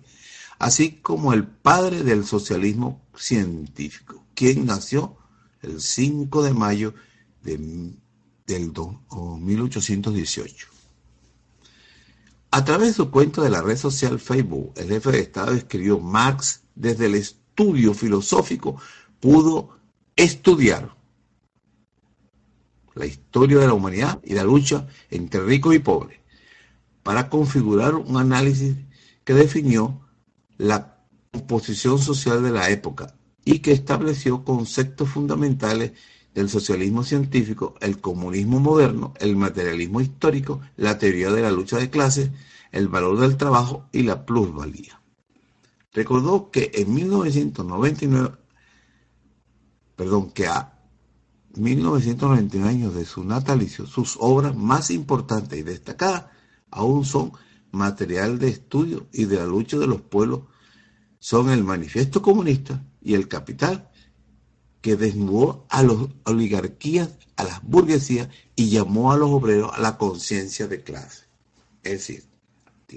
así 0.57 0.93
como 1.01 1.33
el 1.33 1.45
padre 1.45 2.03
del 2.03 2.25
socialismo 2.25 3.01
científico, 3.13 4.23
quien 4.33 4.65
nació 4.65 5.17
el 5.61 5.81
5 5.81 6.43
de 6.43 6.53
mayo 6.53 6.93
de, 7.55 7.93
del 8.45 8.73
1818. 9.39 10.67
A 12.51 12.65
través 12.65 12.89
de 12.89 12.93
su 12.93 13.11
cuenta 13.11 13.41
de 13.41 13.49
la 13.49 13.61
red 13.61 13.77
social 13.77 14.19
Facebook, 14.19 14.73
el 14.75 14.89
jefe 14.89 15.11
de 15.11 15.19
Estado 15.19 15.53
escribió 15.53 15.99
Marx 15.99 16.61
desde 16.75 17.05
el 17.07 17.15
estudio 17.15 17.93
filosófico 17.93 18.79
pudo 19.19 19.77
estudiar 20.15 20.95
la 22.95 23.05
historia 23.05 23.59
de 23.59 23.67
la 23.67 23.73
humanidad 23.73 24.19
y 24.23 24.33
la 24.33 24.43
lucha 24.43 24.87
entre 25.09 25.43
ricos 25.43 25.75
y 25.75 25.79
pobres 25.79 26.19
para 27.03 27.29
configurar 27.29 27.95
un 27.95 28.17
análisis 28.17 28.75
que 29.23 29.33
definió 29.33 30.01
la 30.57 30.97
composición 31.31 31.99
social 31.99 32.41
de 32.43 32.51
la 32.51 32.69
época 32.69 33.15
y 33.45 33.59
que 33.59 33.71
estableció 33.71 34.43
conceptos 34.43 35.09
fundamentales 35.09 35.91
del 36.33 36.49
socialismo 36.49 37.03
científico, 37.03 37.75
el 37.81 37.99
comunismo 37.99 38.59
moderno, 38.59 39.13
el 39.19 39.35
materialismo 39.35 40.01
histórico, 40.01 40.61
la 40.75 40.97
teoría 40.97 41.31
de 41.31 41.41
la 41.41 41.51
lucha 41.51 41.77
de 41.77 41.89
clases, 41.89 42.29
el 42.71 42.87
valor 42.87 43.19
del 43.19 43.37
trabajo 43.37 43.87
y 43.91 44.03
la 44.03 44.25
plusvalía. 44.25 45.01
Recordó 45.93 46.51
que 46.51 46.71
en 46.75 46.93
1999, 46.93 48.35
perdón, 49.95 50.31
que 50.31 50.47
a 50.47 50.77
1999 51.55 52.69
años 52.69 52.93
de 52.93 53.05
su 53.05 53.23
natalicio, 53.23 53.87
sus 53.87 54.17
obras 54.19 54.55
más 54.55 54.91
importantes 54.91 55.57
y 55.57 55.63
destacadas 55.63 56.25
aún 56.69 57.03
son 57.05 57.31
material 57.71 58.39
de 58.39 58.49
estudio 58.49 59.07
y 59.11 59.25
de 59.25 59.37
la 59.37 59.45
lucha 59.45 59.77
de 59.77 59.87
los 59.87 60.01
pueblos, 60.01 60.41
son 61.19 61.49
el 61.49 61.63
Manifiesto 61.63 62.21
Comunista 62.21 62.83
y 63.01 63.15
el 63.15 63.27
Capital, 63.27 63.89
que 64.87 64.95
desnudó 64.95 65.65
a 65.67 65.83
las 65.83 65.97
oligarquías, 66.23 67.09
a 67.35 67.43
las 67.43 67.61
burguesías 67.61 68.29
y 68.55 68.69
llamó 68.69 69.11
a 69.11 69.17
los 69.17 69.29
obreros 69.29 69.69
a 69.73 69.81
la 69.81 69.97
conciencia 69.97 70.65
de 70.69 70.81
clase. 70.81 71.25
Es 71.83 71.91
decir, 71.91 72.23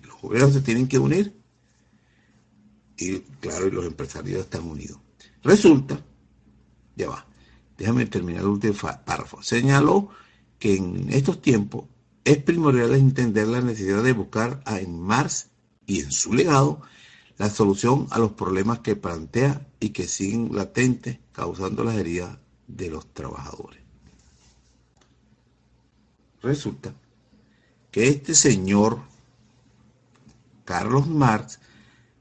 los 0.07 0.15
obreros 0.23 0.53
se 0.53 0.61
tienen 0.61 0.87
que 0.87 1.01
unir 1.01 1.35
y 2.97 3.19
claro, 3.41 3.67
y 3.67 3.73
los 3.73 3.85
empresarios 3.85 4.43
están 4.43 4.69
unidos. 4.69 5.01
Resulta, 5.43 6.01
ya 6.95 7.09
va, 7.09 7.27
déjame 7.77 8.07
terminar 8.07 8.43
el 8.43 8.51
último 8.51 8.75
párrafo, 9.05 9.43
señaló 9.43 10.11
que 10.61 10.77
en 10.77 11.13
estos 11.13 11.43
tiempos 11.43 11.87
es 12.23 12.41
primordial 12.41 12.95
entender 12.95 13.49
la 13.49 13.63
necesidad 13.63 14.05
de 14.05 14.13
buscar 14.13 14.63
en 14.65 14.97
Marx 14.97 15.49
y 15.87 16.03
en 16.03 16.13
su 16.13 16.35
legado 16.35 16.83
la 17.41 17.49
solución 17.49 18.07
a 18.11 18.19
los 18.19 18.33
problemas 18.33 18.81
que 18.81 18.97
plantea 18.97 19.67
y 19.81 19.91
que 19.91 20.07
siguen 20.07 20.55
latentes 20.55 21.21
causando 21.33 21.83
las 21.83 21.97
heridas 21.97 22.37
de 22.67 22.91
los 22.91 23.15
trabajadores. 23.15 23.81
Resulta 26.43 26.93
que 27.91 28.09
este 28.09 28.35
señor 28.35 29.01
Carlos 30.67 31.07
Marx 31.07 31.61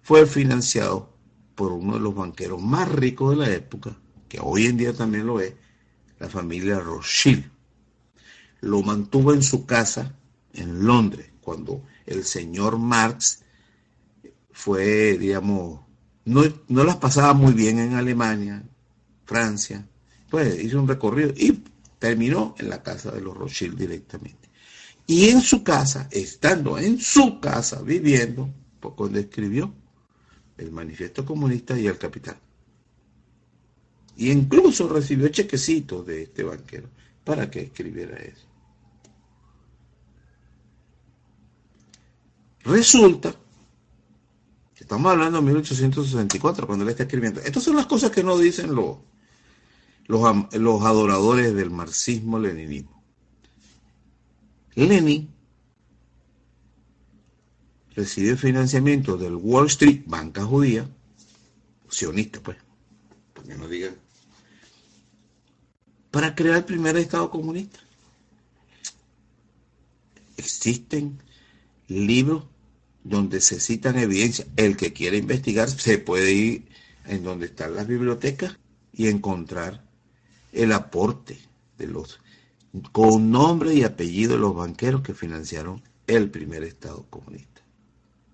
fue 0.04 0.26
financiado 0.26 1.10
por 1.54 1.74
uno 1.74 1.96
de 1.96 2.00
los 2.00 2.16
banqueros 2.16 2.62
más 2.62 2.90
ricos 2.90 3.32
de 3.32 3.46
la 3.46 3.54
época, 3.54 3.98
que 4.30 4.40
hoy 4.42 4.68
en 4.68 4.78
día 4.78 4.94
también 4.94 5.28
lo 5.28 5.42
es, 5.42 5.54
la 6.18 6.30
familia 6.30 6.80
Rothschild. 6.80 7.44
Lo 8.62 8.82
mantuvo 8.84 9.34
en 9.34 9.44
su 9.44 9.66
casa 9.66 10.16
en 10.54 10.86
Londres, 10.86 11.30
cuando 11.42 11.84
el 12.06 12.24
señor 12.24 12.78
Marx 12.78 13.44
fue, 14.60 15.18
digamos, 15.18 15.80
no, 16.26 16.44
no 16.68 16.84
las 16.84 16.98
pasaba 16.98 17.34
muy 17.34 17.54
bien 17.54 17.80
en 17.80 17.94
Alemania, 17.94 18.62
Francia, 19.24 19.88
pues 20.30 20.62
hizo 20.62 20.82
un 20.82 20.88
recorrido 20.88 21.34
y 21.34 21.64
terminó 21.98 22.56
en 22.60 22.70
la 22.70 22.84
casa 22.84 23.10
de 23.10 23.22
los 23.22 23.38
Rothschild 23.38 23.78
directamente. 23.78 24.50
Y 25.08 25.30
en 25.30 25.40
su 25.40 25.64
casa, 25.64 26.10
estando 26.12 26.78
en 26.78 27.00
su 27.00 27.40
casa 27.40 27.82
viviendo, 27.82 28.54
pues, 28.82 28.96
cuando 28.96 29.20
escribió 29.20 29.74
el 30.58 30.72
manifiesto 30.72 31.26
comunista 31.26 31.80
y 31.80 31.88
el 31.88 31.98
capital. 31.98 32.38
Y 34.18 34.30
incluso 34.30 34.90
recibió 34.90 35.30
chequecitos 35.30 36.06
de 36.06 36.24
este 36.24 36.44
banquero 36.44 36.90
para 37.24 37.50
que 37.50 37.62
escribiera 37.62 38.18
eso. 38.18 38.46
Resulta 42.66 43.34
Estamos 44.90 45.12
hablando 45.12 45.38
de 45.38 45.46
1864, 45.46 46.66
cuando 46.66 46.84
él 46.84 46.90
está 46.90 47.04
escribiendo. 47.04 47.42
Estas 47.42 47.62
son 47.62 47.76
las 47.76 47.86
cosas 47.86 48.10
que 48.10 48.24
no 48.24 48.40
dicen 48.40 48.74
los, 48.74 48.98
los, 50.08 50.82
adoradores 50.84 51.54
del 51.54 51.70
marxismo-leninismo. 51.70 53.04
Lenin 54.74 55.30
recibe 57.92 58.36
financiamiento 58.36 59.16
del 59.16 59.36
Wall 59.36 59.68
Street, 59.68 60.02
banca 60.08 60.44
judía, 60.44 60.90
sionista 61.88 62.40
pues, 62.42 62.58
para 63.36 63.58
no 63.58 63.68
digan, 63.68 63.94
para 66.10 66.34
crear 66.34 66.58
el 66.58 66.66
primer 66.66 66.98
Estado 66.98 67.30
comunista. 67.30 67.80
Existen 70.36 71.22
libros 71.88 72.46
donde 73.04 73.42
se 73.42 73.60
citan 73.60 73.98
evidencias. 73.98 74.48
El 74.56 74.78
que 74.78 74.94
quiera 74.94 75.18
investigar 75.18 75.70
se 75.70 75.98
puede 75.98 76.34
ir 76.34 76.68
en 77.06 77.24
donde 77.24 77.48
están 77.48 77.76
las 77.76 77.88
bibliotecas 77.88 78.58
y 78.94 79.08
encontrar 79.08 79.84
el 80.52 80.72
aporte 80.72 81.40
de 81.78 81.88
los 81.88 82.20
con 82.92 83.32
nombre 83.32 83.74
y 83.74 83.84
apellido 83.84 84.34
de 84.34 84.40
los 84.40 84.56
banqueros 84.56 85.02
que 85.02 85.14
financiaron 85.14 85.82
el 86.06 86.30
primer 86.30 86.64
Estado 86.64 87.06
comunista. 87.10 87.62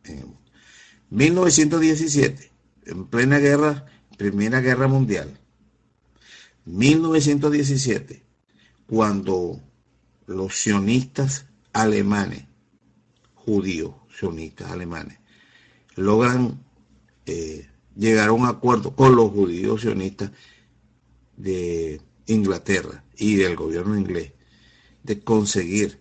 En 0.04 0.36
1917, 1.10 2.52
en 2.86 3.06
plena 3.06 3.40
guerra, 3.40 3.86
Primera 4.18 4.62
Guerra 4.62 4.88
Mundial, 4.88 5.40
1917, 6.66 8.24
cuando 8.88 9.62
los 10.26 10.56
sionistas 10.56 11.46
alemanes, 11.74 12.46
judíos, 13.34 13.94
sionistas 14.18 14.72
alemanes 14.72 15.20
logran 15.96 16.64
eh, 17.26 17.68
llegar 17.96 18.30
a 18.30 18.34
un 18.34 18.46
acuerdo 18.46 18.96
con 18.96 19.16
los 19.16 19.32
judíos 19.32 19.82
sionistas 19.82 20.32
de 21.38 22.02
Inglaterra 22.28 23.04
y 23.18 23.36
del 23.36 23.56
gobierno 23.56 23.98
inglés 23.98 24.34
de 25.04 25.20
conseguir 25.20 26.00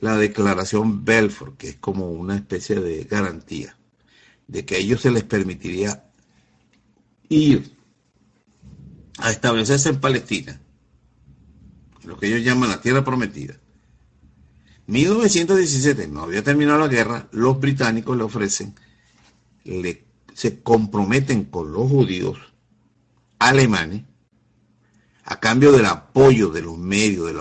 la 0.00 0.16
declaración 0.16 1.04
Belfort, 1.04 1.56
que 1.56 1.70
es 1.70 1.76
como 1.76 2.10
una 2.10 2.36
especie 2.36 2.76
de 2.76 3.04
garantía 3.04 3.76
de 4.46 4.64
que 4.64 4.76
a 4.76 4.78
ellos 4.78 5.00
se 5.00 5.10
les 5.10 5.24
permitiría 5.24 6.04
ir 7.28 7.74
a 9.18 9.30
establecerse 9.30 9.88
en 9.88 10.00
Palestina, 10.00 10.60
lo 12.04 12.18
que 12.18 12.26
ellos 12.26 12.44
llaman 12.44 12.68
la 12.68 12.80
tierra 12.80 13.04
prometida, 13.04 13.58
1917, 14.86 16.08
no 16.08 16.22
había 16.22 16.42
terminado 16.42 16.80
la 16.80 16.88
guerra, 16.88 17.28
los 17.32 17.58
británicos 17.58 18.16
le 18.16 18.22
ofrecen, 18.24 18.74
le, 19.64 20.04
se 20.34 20.62
comprometen 20.62 21.44
con 21.44 21.72
los 21.72 21.88
judíos 21.88 22.38
alemanes 23.38 24.02
a 25.24 25.40
cambio 25.40 25.72
del 25.72 25.86
apoyo 25.86 26.50
de 26.50 26.60
los 26.60 26.76
medios, 26.76 27.32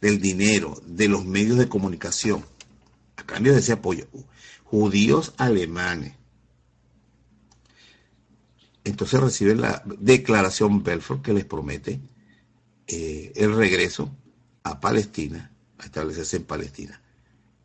del 0.00 0.20
dinero, 0.20 0.80
de 0.84 1.08
los 1.08 1.24
medios 1.24 1.56
de 1.56 1.68
comunicación, 1.68 2.44
a 3.16 3.24
cambio 3.24 3.54
de 3.54 3.60
ese 3.60 3.72
apoyo, 3.72 4.06
judíos 4.64 5.32
alemanes. 5.38 6.12
Entonces 8.84 9.20
reciben 9.20 9.62
la 9.62 9.82
declaración 9.98 10.82
Belfort 10.82 11.22
que 11.22 11.32
les 11.32 11.46
promete 11.46 12.00
eh, 12.86 13.32
el 13.36 13.56
regreso 13.56 14.14
a 14.62 14.78
Palestina 14.80 15.53
establecerse 15.82 16.36
en 16.36 16.44
Palestina. 16.44 17.00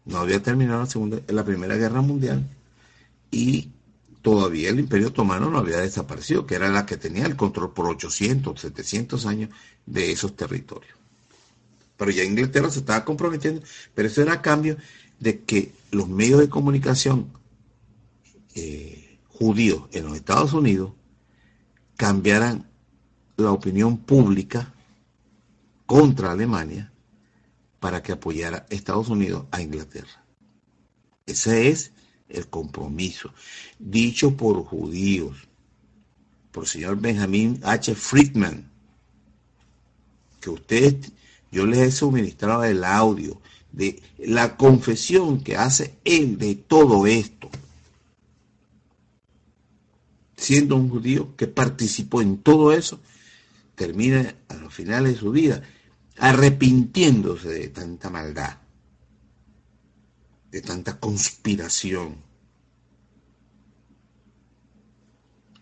No 0.05 0.17
había 0.17 0.41
terminado 0.41 0.81
la, 0.81 0.85
segunda, 0.85 1.19
la 1.27 1.45
Primera 1.45 1.75
Guerra 1.75 2.01
Mundial 2.01 2.47
y 3.31 3.69
todavía 4.21 4.69
el 4.69 4.79
Imperio 4.79 5.09
Otomano 5.09 5.49
no 5.49 5.59
había 5.59 5.77
desaparecido, 5.77 6.45
que 6.45 6.55
era 6.55 6.69
la 6.69 6.85
que 6.85 6.97
tenía 6.97 7.25
el 7.25 7.35
control 7.35 7.73
por 7.73 7.87
800, 7.87 8.59
700 8.59 9.25
años 9.25 9.49
de 9.85 10.11
esos 10.11 10.35
territorios. 10.35 10.93
Pero 11.97 12.11
ya 12.11 12.23
Inglaterra 12.23 12.69
se 12.69 12.79
estaba 12.79 13.03
comprometiendo, 13.05 13.61
pero 13.93 14.07
eso 14.07 14.21
era 14.21 14.33
a 14.33 14.41
cambio 14.41 14.77
de 15.19 15.41
que 15.41 15.73
los 15.91 16.07
medios 16.07 16.39
de 16.39 16.49
comunicación 16.49 17.31
eh, 18.55 19.19
judíos 19.27 19.83
en 19.91 20.05
los 20.05 20.15
Estados 20.15 20.53
Unidos 20.53 20.93
cambiaran 21.97 22.67
la 23.37 23.51
opinión 23.51 23.97
pública 23.97 24.73
contra 25.85 26.31
Alemania 26.31 26.91
para 27.79 28.03
que 28.03 28.11
apoyara 28.11 28.65
Estados 28.69 29.09
Unidos 29.09 29.45
a 29.51 29.61
Inglaterra. 29.61 30.23
Ese 31.25 31.69
es 31.69 31.91
el 32.27 32.47
compromiso, 32.47 33.33
dicho 33.77 34.35
por 34.35 34.63
judíos, 34.63 35.37
por 36.51 36.63
el 36.63 36.69
señor 36.69 36.99
Benjamin 36.99 37.59
H. 37.63 37.95
Friedman, 37.95 38.69
que 40.39 40.49
ustedes, 40.49 41.11
yo 41.51 41.65
les 41.65 41.79
he 41.79 41.91
suministrado 41.91 42.63
el 42.63 42.83
audio 42.83 43.41
de 43.71 44.01
la 44.17 44.57
confesión 44.57 45.43
que 45.43 45.55
hace 45.55 45.95
él 46.03 46.37
de 46.37 46.55
todo 46.55 47.07
esto, 47.07 47.49
siendo 50.37 50.75
un 50.75 50.89
judío 50.89 51.35
que 51.35 51.47
participó 51.47 52.21
en 52.21 52.37
todo 52.37 52.73
eso, 52.73 52.99
termina 53.75 54.35
a 54.47 54.55
los 54.55 54.73
finales 54.73 55.13
de 55.13 55.19
su 55.19 55.31
vida 55.31 55.61
arrepintiéndose 56.19 57.47
de 57.47 57.67
tanta 57.69 58.09
maldad, 58.09 58.57
de 60.51 60.61
tanta 60.61 60.99
conspiración. 60.99 62.17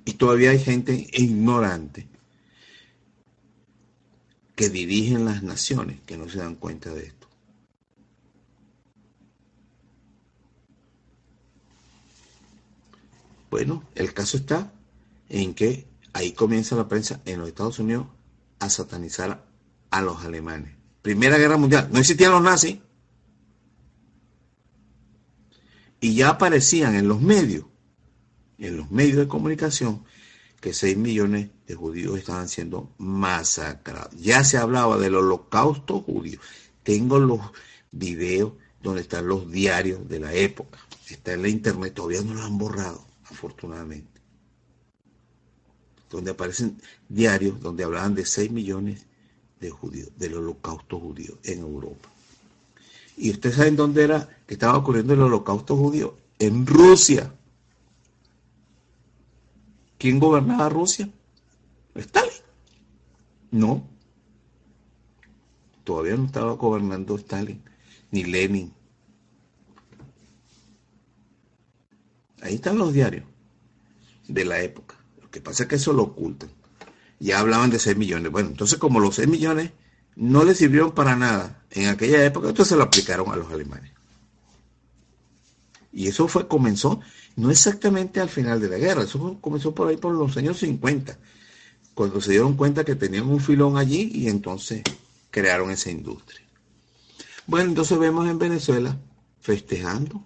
Y 0.04 0.14
todavía 0.14 0.52
hay 0.52 0.60
gente 0.60 1.08
ignorante 1.14 2.08
que 4.56 4.70
dirigen 4.70 5.26
las 5.26 5.44
naciones 5.44 6.02
que 6.02 6.18
no 6.18 6.28
se 6.28 6.40
dan 6.40 6.56
cuenta 6.56 6.92
de 6.92 7.06
esto. 7.06 7.28
Bueno, 13.52 13.84
el 13.94 14.14
caso 14.14 14.38
está 14.38 14.72
en 15.30 15.54
que 15.54 15.86
ahí 16.14 16.32
comienza 16.32 16.76
la 16.76 16.88
prensa 16.88 17.22
en 17.26 17.40
los 17.40 17.48
Estados 17.50 17.78
Unidos 17.78 18.08
a 18.60 18.70
satanizar 18.70 19.47
a 19.92 20.02
los 20.02 20.24
alemanes. 20.24 20.76
Primera 21.02 21.38
Guerra 21.38 21.58
Mundial, 21.58 21.90
no 21.92 22.00
existían 22.00 22.32
los 22.32 22.42
nazis. 22.42 22.80
Y 26.00 26.16
ya 26.16 26.30
aparecían 26.30 26.96
en 26.96 27.08
los 27.08 27.22
medios, 27.22 27.66
en 28.58 28.78
los 28.78 28.92
medios 28.92 29.18
de 29.18 29.28
comunicación, 29.28 30.04
que 30.60 30.74
6 30.74 30.98
millones 30.98 31.50
de 31.66 31.76
judíos 31.76 32.18
estaban 32.18 32.50
siendo 32.50 32.94
masacrados. 32.98 34.16
Ya 34.20 34.44
se 34.44 34.58
hablaba 34.58 34.98
del 34.98 35.16
holocausto 35.16 36.02
judío. 36.02 36.40
Tengo 36.84 37.20
los 37.20 37.42
videos 37.92 38.54
donde 38.82 39.02
están 39.02 39.28
los 39.28 39.50
diarios 39.50 40.08
de 40.08 40.20
la 40.20 40.34
época. 40.34 40.80
Está 41.10 41.34
en 41.34 41.44
la 41.44 41.50
internet, 41.50 41.94
todavía 41.94 42.22
no 42.22 42.34
lo 42.34 42.44
han 42.44 42.58
borrado, 42.58 43.06
afortunadamente. 43.26 44.22
Donde 46.10 46.32
aparecen 46.32 46.82
diarios 47.10 47.60
donde 47.60 47.84
hablaban 47.84 48.16
de 48.16 48.26
6 48.26 48.52
millones 48.52 49.07
de 49.60 49.74
del 50.18 50.34
holocausto 50.36 51.00
judío 51.00 51.38
en 51.44 51.60
Europa. 51.60 52.10
¿Y 53.18 53.32
ustedes 53.32 53.56
saben 53.56 53.76
dónde 53.76 54.04
era 54.04 54.30
que 54.46 54.54
estaba 54.54 54.78
ocurriendo 54.78 55.14
el 55.14 55.22
holocausto 55.22 55.76
judío? 55.76 56.18
En 56.38 56.68
Rusia. 56.68 57.34
¿Quién 59.98 60.20
gobernaba 60.20 60.70
Rusia? 60.70 61.10
Stalin. 61.96 62.32
No. 63.52 63.84
Todavía 65.84 66.16
no 66.16 66.26
estaba 66.26 66.52
gobernando 66.54 67.16
Stalin, 67.16 67.64
ni 68.12 68.24
Lenin. 68.24 68.72
Ahí 72.42 72.56
están 72.56 72.78
los 72.78 72.94
diarios 72.94 73.26
de 74.28 74.46
la 74.46 74.62
época. 74.62 74.96
Lo 75.20 75.32
que 75.32 75.42
pasa 75.42 75.64
es 75.64 75.70
que 75.70 75.76
eso 75.76 75.92
lo 75.92 76.04
ocultan 76.04 76.57
ya 77.20 77.40
hablaban 77.40 77.70
de 77.70 77.80
6 77.80 77.98
millones. 77.98 78.32
Bueno, 78.32 78.50
entonces 78.50 78.78
como 78.78 79.00
los 79.00 79.16
6 79.16 79.28
millones 79.28 79.72
no 80.16 80.44
les 80.44 80.58
sirvieron 80.58 80.92
para 80.92 81.16
nada 81.16 81.64
en 81.72 81.88
aquella 81.88 82.24
época, 82.26 82.50
entonces 82.50 82.70
se 82.70 82.76
lo 82.76 82.84
aplicaron 82.84 83.32
a 83.32 83.36
los 83.36 83.52
alemanes. 83.52 83.92
Y 85.92 86.08
eso 86.08 86.28
fue, 86.28 86.48
comenzó, 86.48 87.00
no 87.36 87.50
exactamente 87.50 88.20
al 88.20 88.30
final 88.30 88.60
de 88.60 88.70
la 88.70 88.78
guerra, 88.78 89.04
eso 89.04 89.38
comenzó 89.42 89.74
por 89.74 89.88
ahí 89.88 89.98
por 89.98 90.14
los 90.14 90.38
años 90.38 90.60
50, 90.60 91.18
cuando 91.94 92.22
se 92.22 92.32
dieron 92.32 92.56
cuenta 92.56 92.84
que 92.84 92.96
tenían 92.96 93.28
un 93.28 93.40
filón 93.40 93.78
allí 93.78 94.12
y 94.14 94.28
entonces 94.28 94.84
crearon 95.32 95.72
esa 95.72 95.90
industria. 95.90 96.42
Bueno, 97.48 97.70
entonces 97.70 97.98
vemos 97.98 98.28
en 98.28 98.38
Venezuela 98.38 98.98
festejando 99.40 100.24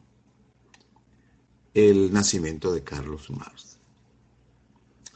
el 1.74 2.12
nacimiento 2.12 2.74
de 2.74 2.84
Carlos 2.84 3.30
Marx. 3.30 3.78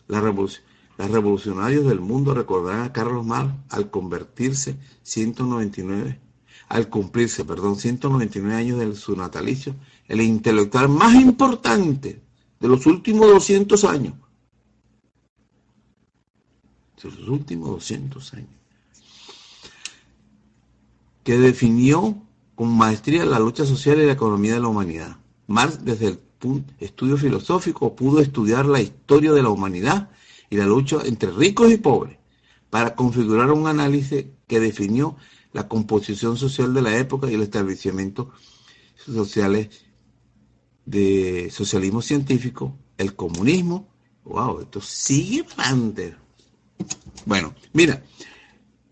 La 0.07 0.21
revolución. 0.21 0.63
Los 0.97 1.11
revolucionarios 1.11 1.85
del 1.85 1.99
mundo 1.99 2.33
recordarán 2.33 2.83
a 2.83 2.93
Carlos 2.93 3.25
Marx 3.25 3.53
al 3.69 3.89
convertirse 3.89 4.77
199, 5.03 6.19
al 6.69 6.89
cumplirse, 6.89 7.43
perdón, 7.43 7.75
199 7.75 8.55
años 8.55 8.79
de 8.79 8.95
su 8.95 9.15
natalicio, 9.15 9.75
el 10.07 10.21
intelectual 10.21 10.87
más 10.87 11.15
importante 11.15 12.21
de 12.59 12.67
los 12.67 12.85
últimos 12.85 13.27
200 13.27 13.83
años. 13.83 14.13
De 17.03 17.11
los 17.11 17.27
últimos 17.27 17.69
200 17.69 18.33
años. 18.33 18.49
Que 21.23 21.37
definió 21.37 22.23
con 22.55 22.75
maestría 22.75 23.25
la 23.25 23.37
lucha 23.37 23.65
social 23.65 23.99
y 23.99 24.05
la 24.05 24.13
economía 24.13 24.53
de 24.53 24.61
la 24.61 24.69
humanidad. 24.69 25.17
Marx, 25.47 25.83
desde 25.83 26.07
el 26.07 26.19
estudio 26.79 27.17
filosófico, 27.17 27.95
pudo 27.95 28.21
estudiar 28.21 28.65
la 28.65 28.81
historia 28.81 29.33
de 29.33 29.43
la 29.43 29.49
humanidad 29.49 30.09
y 30.49 30.57
la 30.57 30.65
lucha 30.65 30.97
entre 31.05 31.31
ricos 31.31 31.71
y 31.71 31.77
pobres 31.77 32.17
para 32.69 32.95
configurar 32.95 33.51
un 33.51 33.67
análisis 33.67 34.25
que 34.47 34.59
definió 34.59 35.15
la 35.53 35.67
composición 35.67 36.37
social 36.37 36.73
de 36.73 36.81
la 36.81 36.97
época 36.97 37.31
y 37.31 37.35
el 37.35 37.41
establecimiento 37.41 38.31
sociales 38.97 39.69
de 40.85 41.49
socialismo 41.51 42.01
científico, 42.01 42.77
el 42.97 43.15
comunismo. 43.15 43.87
Wow, 44.25 44.61
esto 44.61 44.81
sigue 44.81 45.45
grande. 45.55 46.15
Bueno, 47.25 47.55
mira, 47.73 48.03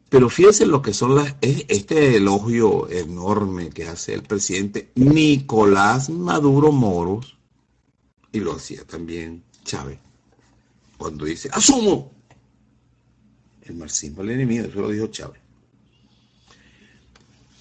pero 0.09 0.29
fíjense 0.29 0.65
lo 0.65 0.81
que 0.81 0.93
son 0.93 1.15
las, 1.15 1.35
este 1.41 2.17
elogio 2.17 2.89
enorme 2.89 3.69
que 3.69 3.87
hace 3.87 4.13
el 4.13 4.23
presidente 4.23 4.91
Nicolás 4.95 6.09
Maduro 6.09 6.71
Moros, 6.71 7.37
y 8.31 8.39
lo 8.39 8.53
hacía 8.53 8.85
también 8.85 9.43
Chávez 9.65 9.99
cuando 11.03 11.25
dice, 11.25 11.49
asumo 11.51 12.13
el 13.63 13.75
marxismo 13.75 14.23
enemigo, 14.23 14.63
eso 14.63 14.79
lo 14.79 14.87
dijo 14.87 15.07
Chávez. 15.07 15.41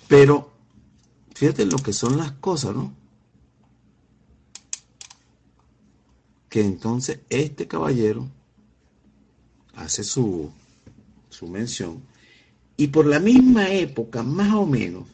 Pero 0.07 0.53
fíjate 1.35 1.67
lo 1.67 1.79
que 1.79 1.93
son 1.93 2.19
las 2.19 2.31
cosas, 2.31 2.77
¿no? 2.77 2.95
Que 6.49 6.61
entonces 6.61 7.19
este 7.29 7.67
caballero 7.67 8.29
hace 9.75 10.05
su, 10.05 10.53
su 11.29 11.49
mención 11.49 12.01
y 12.77 12.87
por 12.87 13.07
la 13.07 13.19
misma 13.19 13.73
época, 13.73 14.23
más 14.23 14.55
o 14.55 14.67
menos, 14.67 15.09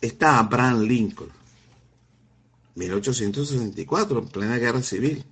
está 0.00 0.38
Abraham 0.38 0.82
Lincoln, 0.82 1.30
1864, 2.76 4.20
en 4.20 4.28
plena 4.28 4.56
guerra 4.56 4.82
civil. 4.82 5.24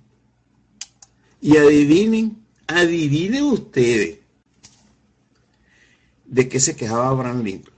Y 1.41 1.57
adivinen, 1.57 2.43
adivinen 2.67 3.43
ustedes 3.43 4.19
de 6.25 6.49
qué 6.49 6.59
se 6.59 6.75
quejaba 6.75 7.09
Abraham 7.09 7.43
Lincoln. 7.43 7.75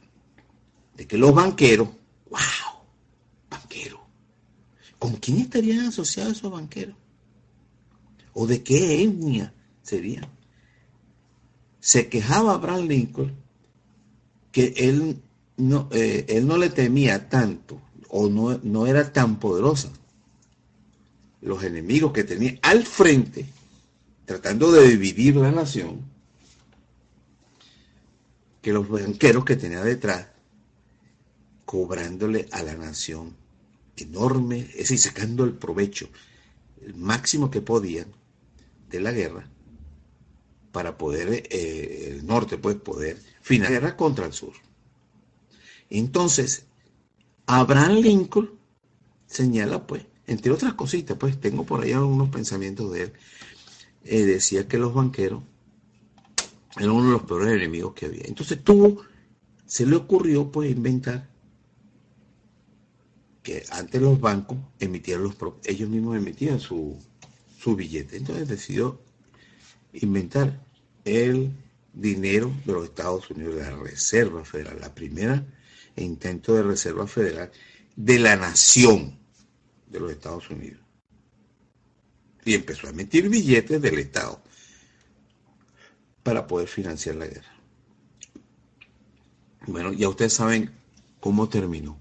De 0.96 1.08
que 1.08 1.18
los 1.18 1.34
banqueros, 1.34 1.90
wow, 2.30 2.84
banqueros, 3.50 4.00
¿con 5.00 5.16
quién 5.16 5.40
estarían 5.40 5.88
asociados 5.88 6.38
esos 6.38 6.52
banqueros? 6.52 6.96
¿O 8.34 8.46
de 8.48 8.62
qué 8.64 9.04
etnia 9.04 9.54
serían? 9.82 10.28
Se 11.80 12.08
quejaba 12.10 12.54
Abraham 12.54 12.88
Lincoln 12.88 13.36
que 14.52 14.74
él 14.78 15.22
no, 15.58 15.88
eh, 15.92 16.26
él 16.28 16.46
no 16.46 16.58
le 16.58 16.70
temía 16.70 17.30
tanto 17.30 17.82
o 18.10 18.28
no, 18.28 18.60
no 18.64 18.86
era 18.88 19.12
tan 19.14 19.40
poderosa 19.40 19.92
los 21.42 21.64
enemigos 21.64 22.14
que 22.14 22.24
tenía 22.24 22.58
al 22.62 22.86
frente, 22.86 23.46
tratando 24.26 24.72
de 24.72 24.88
dividir 24.88 25.36
la 25.36 25.52
nación, 25.52 26.02
que 28.62 28.72
los 28.72 28.88
banqueros 28.88 29.44
que 29.44 29.56
tenía 29.56 29.82
detrás, 29.82 30.28
cobrándole 31.66 32.48
a 32.52 32.62
la 32.64 32.76
nación 32.76 33.36
enorme, 33.98 34.60
es 34.60 34.90
decir, 34.90 35.00
sacando 35.00 35.44
el 35.44 35.54
provecho, 35.54 36.10
el 36.82 36.96
máximo 36.96 37.50
que 37.50 37.62
podían 37.62 38.08
de 38.90 39.00
la 39.00 39.12
guerra, 39.12 39.48
para 40.72 40.98
poder, 40.98 41.48
eh, 41.50 42.10
el 42.12 42.26
norte 42.26 42.58
pues 42.58 42.76
poder, 42.76 43.18
finalizar 43.42 43.74
la 43.74 43.80
guerra 43.80 43.98
contra 43.98 44.26
el 44.26 44.34
sur. 44.34 44.54
Entonces, 45.90 46.66
Abraham 47.48 47.96
Lincoln 47.96 48.52
señala 49.28 49.86
pues 49.86 50.06
entre 50.32 50.52
otras 50.52 50.74
cositas, 50.74 51.18
pues 51.18 51.40
tengo 51.40 51.66
por 51.66 51.84
ahí 51.84 51.92
algunos 51.92 52.30
pensamientos 52.30 52.92
de 52.92 53.04
él, 53.04 53.14
eh, 54.06 54.24
decía 54.24 54.68
que 54.68 54.78
los 54.78 54.94
banqueros 54.94 55.44
eran 56.78 56.92
uno 56.92 57.06
de 57.08 57.12
los 57.12 57.24
peores 57.24 57.54
enemigos 57.54 57.94
que 57.94 58.06
había. 58.06 58.24
Entonces 58.26 58.64
tuvo, 58.64 59.04
se 59.66 59.86
le 59.86 59.96
ocurrió 59.96 60.52
pues 60.52 60.72
inventar 60.72 61.30
que 63.44 63.64
antes 63.72 64.02
los 64.02 64.20
bancos 64.20 64.58
emitían 64.80 65.24
los 65.24 65.36
ellos 65.66 65.90
mismos 65.90 66.16
emitían 66.16 66.60
su, 66.60 66.98
su 67.60 67.76
billete. 67.76 68.18
Entonces 68.18 68.48
decidió 68.48 69.02
inventar 69.94 70.64
el 71.04 71.52
dinero 71.94 72.52
de 72.66 72.74
los 72.74 72.86
Estados 72.86 73.30
Unidos, 73.32 73.56
la 73.56 73.76
Reserva 73.76 74.46
Federal, 74.46 74.80
la 74.80 74.94
primera 74.94 75.46
intento 75.98 76.54
de 76.54 76.64
Reserva 76.64 77.06
Federal 77.06 77.52
de 77.96 78.20
la 78.20 78.38
nación 78.38 79.21
de 79.92 80.00
los 80.00 80.12
Estados 80.12 80.50
Unidos. 80.50 80.82
Y 82.44 82.56
empezó 82.56 82.88
a 82.88 82.92
emitir 82.92 83.30
billetes 83.30 83.82
del 83.82 84.00
Estado 84.00 84.42
para 86.24 86.48
poder 86.48 86.68
financiar 86.68 87.16
la 87.16 87.28
guerra. 87.28 87.54
Bueno, 89.68 89.94
ya 89.94 90.10
ustedes 90.10 90.34
saben 90.34 90.72
cómo 91.20 91.48
terminó. 91.50 92.00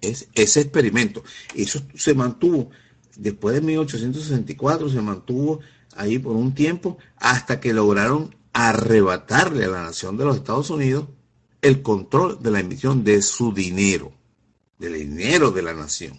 Es, 0.00 0.28
ese 0.34 0.62
experimento, 0.62 1.22
eso 1.54 1.82
se 1.94 2.14
mantuvo 2.14 2.70
después 3.16 3.54
de 3.54 3.60
1864, 3.60 4.88
se 4.88 5.00
mantuvo 5.02 5.60
ahí 5.94 6.18
por 6.18 6.34
un 6.34 6.54
tiempo 6.54 6.98
hasta 7.16 7.60
que 7.60 7.74
lograron 7.74 8.34
arrebatarle 8.52 9.66
a 9.66 9.68
la 9.68 9.82
nación 9.82 10.16
de 10.16 10.24
los 10.24 10.36
Estados 10.36 10.70
Unidos 10.70 11.06
el 11.62 11.82
control 11.82 12.42
de 12.42 12.50
la 12.50 12.60
emisión 12.60 13.04
de 13.04 13.20
su 13.20 13.52
dinero, 13.52 14.12
del 14.80 14.94
dinero 14.94 15.52
de 15.52 15.62
la 15.62 15.74
nación, 15.74 16.18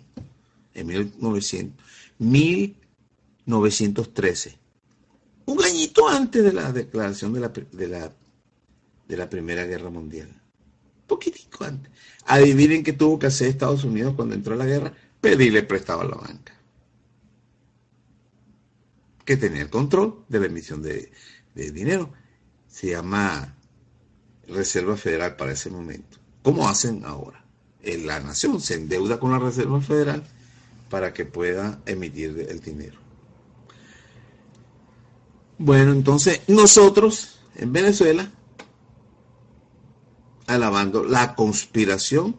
en 0.75 0.87
1900, 0.87 1.83
1913. 2.19 4.57
Un 5.47 5.63
añito 5.63 6.07
antes 6.07 6.43
de 6.43 6.53
la 6.53 6.71
declaración 6.71 7.33
de 7.33 7.39
la, 7.39 7.49
de 7.49 7.87
la, 7.87 8.13
de 9.07 9.17
la 9.17 9.27
Primera 9.29 9.65
Guerra 9.65 9.89
Mundial. 9.89 10.29
Poquitico 11.07 11.63
antes. 11.65 11.91
Adivinen 12.25 12.83
qué 12.83 12.93
tuvo 12.93 13.17
que 13.17 13.25
hacer 13.27 13.47
Estados 13.47 13.83
Unidos 13.83 14.13
cuando 14.15 14.35
entró 14.35 14.55
la 14.55 14.65
guerra. 14.65 14.93
Pedirle 15.19 15.63
prestado 15.63 16.01
a 16.01 16.05
la 16.05 16.15
banca. 16.15 16.53
Que 19.25 19.37
tenía 19.37 19.63
el 19.63 19.71
control 19.71 20.23
de 20.29 20.39
la 20.39 20.45
emisión 20.45 20.83
de, 20.83 21.11
de 21.55 21.71
dinero. 21.71 22.13
Se 22.67 22.91
llama 22.91 23.57
Reserva 24.47 24.95
Federal 24.95 25.35
para 25.35 25.53
ese 25.53 25.71
momento. 25.71 26.19
¿Cómo 26.43 26.69
hacen 26.69 27.03
ahora? 27.03 27.41
La 27.83 28.19
nación 28.19 28.61
se 28.61 28.75
endeuda 28.75 29.19
con 29.19 29.31
la 29.31 29.39
Reserva 29.39 29.81
Federal 29.81 30.23
para 30.89 31.13
que 31.13 31.25
pueda 31.25 31.81
emitir 31.85 32.45
el 32.49 32.59
dinero. 32.59 32.99
Bueno, 35.57 35.91
entonces 35.91 36.41
nosotros 36.47 37.39
en 37.55 37.73
Venezuela, 37.73 38.31
alabando 40.47 41.03
la 41.03 41.35
conspiración 41.35 42.35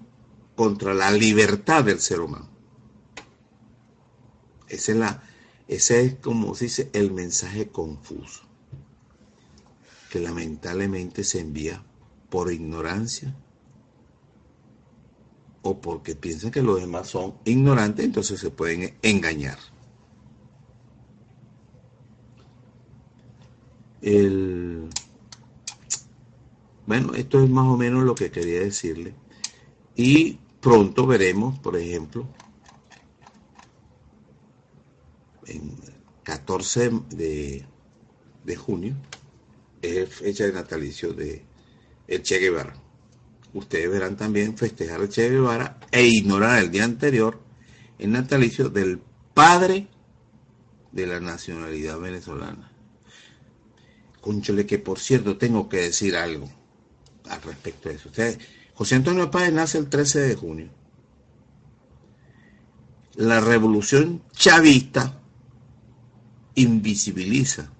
contra 0.55 0.95
la 0.95 1.11
libertad 1.11 1.85
del 1.85 2.01
ser 2.01 2.21
humano. 2.21 2.49
Ese 4.69 4.93
es, 4.93 4.99
la, 4.99 5.23
ese 5.69 6.05
es 6.05 6.15
como 6.17 6.55
se 6.55 6.65
dice, 6.65 6.91
el 6.93 7.13
mensaje 7.13 7.69
confuso, 7.69 8.43
que 10.11 10.21
lamentablemente 10.21 11.25
se 11.25 11.41
envía 11.41 11.83
por 12.31 12.53
ignorancia 12.53 13.35
o 15.63 15.81
porque 15.81 16.15
piensan 16.15 16.51
que 16.51 16.63
los 16.63 16.81
demás 16.81 17.09
son 17.09 17.35
ignorantes, 17.45 18.05
entonces 18.05 18.41
se 18.41 18.51
pueden 18.51 18.95
engañar. 19.03 19.59
El, 24.01 24.89
bueno, 26.87 27.15
esto 27.15 27.43
es 27.43 27.49
más 27.49 27.67
o 27.67 27.77
menos 27.77 28.03
lo 28.03 28.15
que 28.15 28.31
quería 28.31 28.61
decirle. 28.61 29.15
Y 29.95 30.39
pronto 30.61 31.07
veremos, 31.07 31.59
por 31.61 31.77
ejemplo, 31.77 32.27
en 35.47 35.77
14 36.25 36.91
de, 37.11 37.65
de 38.45 38.57
junio, 38.57 38.97
es 39.81 40.09
fecha 40.09 40.45
de 40.45 40.53
natalicio 40.53 41.13
de 41.13 41.45
el 42.09 42.23
Che 42.23 42.39
Guevara. 42.39 42.82
Ustedes 43.55 43.91
verán 43.91 44.17
también 44.17 44.57
festejar 44.57 45.01
el 45.03 45.09
Che 45.09 45.29
Guevara 45.29 45.79
e 45.91 46.07
ignorar 46.07 46.59
el 46.63 46.71
día 46.71 46.85
anterior 46.85 47.41
el 47.99 48.11
natalicio 48.11 48.69
del 48.69 49.01
padre 49.35 49.89
de 50.91 51.07
la 51.07 51.21
nacionalidad 51.21 51.99
venezolana. 51.99 52.71
Conchole, 54.21 54.67
que 54.67 54.79
por 54.79 54.99
cierto 54.99 55.37
tengo 55.37 55.69
que 55.69 55.79
decir 55.79 56.17
algo 56.17 56.49
al 57.29 57.43
respecto 57.43 57.89
de 57.89 57.97
eso. 57.97 58.11
José 58.75 58.95
Antonio 58.95 59.31
Páez 59.31 59.53
nace 59.53 59.79
el 59.79 59.89
13 59.89 60.21
de 60.21 60.35
junio. 60.35 60.71
La 63.15 63.41
revolución 63.41 64.23
chavista 64.33 65.21
invisibiliza 66.55 67.71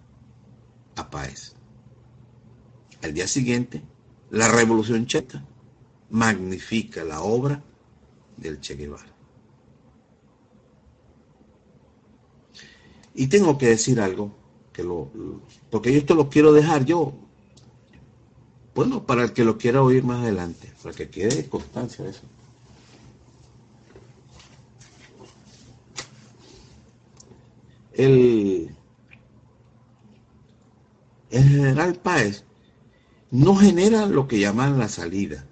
a 0.97 1.11
Páez. 1.11 1.55
Al 3.03 3.15
día 3.15 3.27
siguiente 3.27 3.83
la 4.31 4.49
revolución 4.49 5.07
checa 5.07 5.45
magnifica 6.13 7.05
la 7.05 7.23
obra 7.23 7.63
del 8.37 8.61
Che 8.61 8.77
Guevara. 8.77 9.11
Y 13.15 13.27
tengo 13.27 13.59
que 13.59 13.69
decir 13.69 14.01
algo, 14.01 14.31
que 14.73 14.83
lo, 14.85 15.11
porque 15.71 15.93
yo 15.93 15.99
esto 15.99 16.15
lo 16.15 16.29
quiero 16.29 16.53
dejar 16.53 16.85
yo, 16.85 17.15
bueno, 18.75 19.05
para 19.05 19.25
el 19.25 19.33
que 19.33 19.45
lo 19.45 19.59
quiera 19.59 19.83
oír 19.83 20.05
más 20.05 20.23
adelante, 20.23 20.73
para 20.83 20.95
que 20.95 21.11
quede 21.11 21.49
constancia 21.49 22.05
de 22.05 22.11
eso. 22.11 22.23
El, 27.95 28.75
el 31.31 31.49
general 31.49 31.95
Páez 31.97 32.45
no 33.31 33.55
genera 33.57 34.07
lo 34.07 34.27
que 34.29 34.41
llaman 34.41 34.79
la 34.79 34.89
salida 34.89 35.47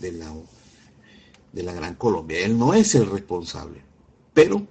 de 0.00 0.12
la, 0.12 0.32
de 1.52 1.62
la 1.62 1.72
Gran 1.72 1.94
Colombia. 1.94 2.38
Él 2.40 2.58
no 2.58 2.74
es 2.74 2.94
el 2.94 3.10
responsable, 3.10 3.82
pero 4.34 4.66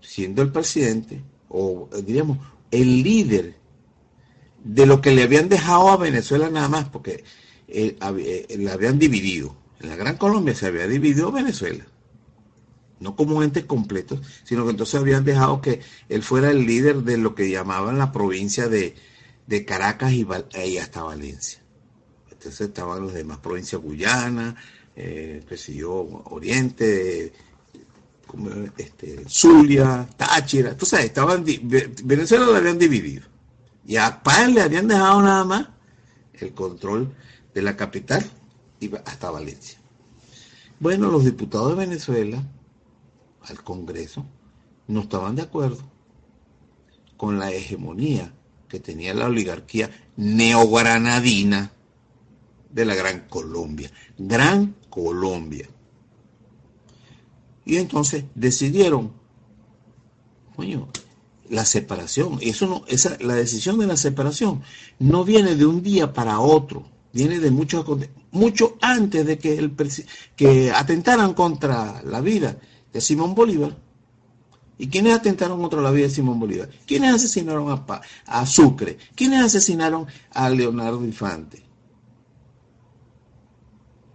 siendo 0.00 0.42
el 0.42 0.52
presidente, 0.52 1.22
o 1.48 1.88
diríamos, 2.04 2.38
el 2.70 3.02
líder 3.02 3.56
de 4.64 4.86
lo 4.86 5.00
que 5.00 5.12
le 5.12 5.22
habían 5.22 5.48
dejado 5.48 5.90
a 5.90 5.96
Venezuela 5.96 6.50
nada 6.50 6.68
más, 6.68 6.88
porque 6.88 7.24
eh, 7.68 7.96
eh, 8.00 8.56
le 8.58 8.70
habían 8.70 8.98
dividido. 8.98 9.56
En 9.80 9.88
la 9.88 9.96
Gran 9.96 10.16
Colombia 10.16 10.54
se 10.54 10.66
había 10.66 10.86
dividido 10.86 11.32
Venezuela. 11.32 11.86
No 13.00 13.16
como 13.16 13.42
entes 13.42 13.64
completos, 13.64 14.20
sino 14.44 14.64
que 14.64 14.70
entonces 14.70 15.00
habían 15.00 15.24
dejado 15.24 15.60
que 15.60 15.80
él 16.08 16.22
fuera 16.22 16.50
el 16.50 16.66
líder 16.66 17.02
de 17.02 17.16
lo 17.16 17.34
que 17.34 17.50
llamaban 17.50 17.98
la 17.98 18.12
provincia 18.12 18.68
de, 18.68 18.94
de 19.46 19.64
Caracas 19.64 20.12
y, 20.12 20.78
hasta 20.78 21.02
Valencia. 21.02 21.60
Entonces 22.42 22.68
estaban 22.68 23.06
las 23.06 23.14
demás 23.14 23.38
provincias, 23.38 23.80
Guyana, 23.80 24.56
eh, 24.96 25.44
Oriente, 26.24 27.32
este, 28.76 29.24
Zulia, 29.28 30.08
Táchira, 30.16 30.70
entonces 30.70 31.04
estaban, 31.04 31.44
Venezuela 31.44 32.46
lo 32.46 32.56
habían 32.56 32.80
dividido. 32.80 33.22
Y 33.86 33.94
a 33.94 34.20
Páez 34.24 34.48
le 34.48 34.60
habían 34.60 34.88
dejado 34.88 35.22
nada 35.22 35.44
más 35.44 35.68
el 36.32 36.52
control 36.52 37.14
de 37.54 37.62
la 37.62 37.76
capital 37.76 38.28
y 38.80 38.92
hasta 38.92 39.30
Valencia. 39.30 39.78
Bueno, 40.80 41.12
los 41.12 41.24
diputados 41.24 41.68
de 41.70 41.86
Venezuela 41.86 42.42
al 43.42 43.62
Congreso 43.62 44.26
no 44.88 45.02
estaban 45.02 45.36
de 45.36 45.42
acuerdo 45.42 45.78
con 47.16 47.38
la 47.38 47.52
hegemonía 47.52 48.34
que 48.68 48.80
tenía 48.80 49.14
la 49.14 49.26
oligarquía 49.26 49.90
neogranadina 50.16 51.70
de 52.72 52.84
la 52.84 52.94
Gran 52.94 53.28
Colombia. 53.28 53.90
Gran 54.18 54.74
Colombia. 54.88 55.68
Y 57.64 57.76
entonces 57.76 58.24
decidieron, 58.34 59.12
coño, 60.56 60.88
la 61.48 61.64
separación. 61.64 62.38
Eso 62.40 62.66
no, 62.66 62.84
esa, 62.88 63.16
la 63.20 63.34
decisión 63.34 63.78
de 63.78 63.86
la 63.86 63.96
separación 63.96 64.62
no 64.98 65.24
viene 65.24 65.54
de 65.54 65.66
un 65.66 65.82
día 65.82 66.12
para 66.12 66.40
otro, 66.40 66.84
viene 67.12 67.38
de 67.38 67.50
mucho, 67.50 67.84
mucho 68.30 68.76
antes 68.80 69.26
de 69.26 69.38
que, 69.38 69.58
el, 69.58 69.74
que 70.34 70.72
atentaran 70.72 71.34
contra 71.34 72.02
la 72.02 72.20
vida 72.20 72.56
de 72.92 73.00
Simón 73.00 73.34
Bolívar. 73.34 73.76
¿Y 74.78 74.88
quiénes 74.88 75.14
atentaron 75.14 75.60
contra 75.60 75.80
la 75.80 75.92
vida 75.92 76.08
de 76.08 76.14
Simón 76.14 76.40
Bolívar? 76.40 76.68
¿Quiénes 76.86 77.14
asesinaron 77.14 77.70
a, 77.70 78.00
a 78.26 78.46
Sucre? 78.46 78.98
¿Quiénes 79.14 79.44
asesinaron 79.44 80.06
a 80.32 80.50
Leonardo 80.50 81.04
Infante? 81.04 81.62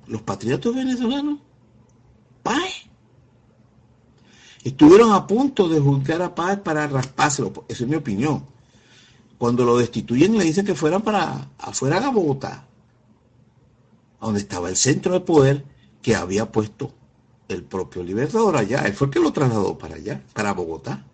¿Los 0.08 0.22
patriotas 0.22 0.74
venezolanos? 0.74 1.39
¿Pae? 2.43 2.72
Estuvieron 4.63 5.12
a 5.13 5.28
punto 5.28 5.70
de 5.70 5.80
juzgar 5.80 6.22
a 6.22 6.34
Páez 6.34 6.60
para 6.60 6.88
raspárselo, 6.88 7.65
esa 7.67 7.84
es 7.84 7.89
mi 7.89 7.96
opinión. 7.96 8.46
Cuando 9.38 9.63
lo 9.63 9.78
destituyen 9.78 10.38
le 10.38 10.43
dicen 10.43 10.65
que 10.65 10.76
fueran 10.76 11.02
para 11.02 11.50
afuera 11.58 12.00
de 12.00 12.08
Bogotá, 12.08 12.65
donde 14.20 14.39
estaba 14.39 14.70
el 14.70 14.76
centro 14.76 15.13
de 15.13 15.20
poder 15.20 15.63
que 16.02 16.15
había 16.15 16.52
puesto 16.52 16.91
el 17.48 17.63
propio 17.63 18.04
Libertador 18.04 18.58
allá. 18.58 18.80
Él 18.86 18.93
fue 18.93 19.08
el 19.08 19.13
que 19.13 19.20
lo 19.20 19.32
trasladó 19.32 19.78
para 19.78 19.96
allá, 19.96 20.22
para 20.34 20.54
Bogotá. 20.54 21.06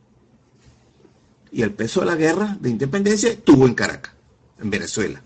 Y 1.52 1.62
el 1.62 1.74
peso 1.74 2.00
de 2.00 2.08
la 2.08 2.16
guerra 2.16 2.58
de 2.60 2.70
independencia 2.70 3.30
estuvo 3.30 3.68
en 3.68 3.76
Caracas, 3.76 4.14
en 4.60 4.70
Venezuela. 4.70 5.22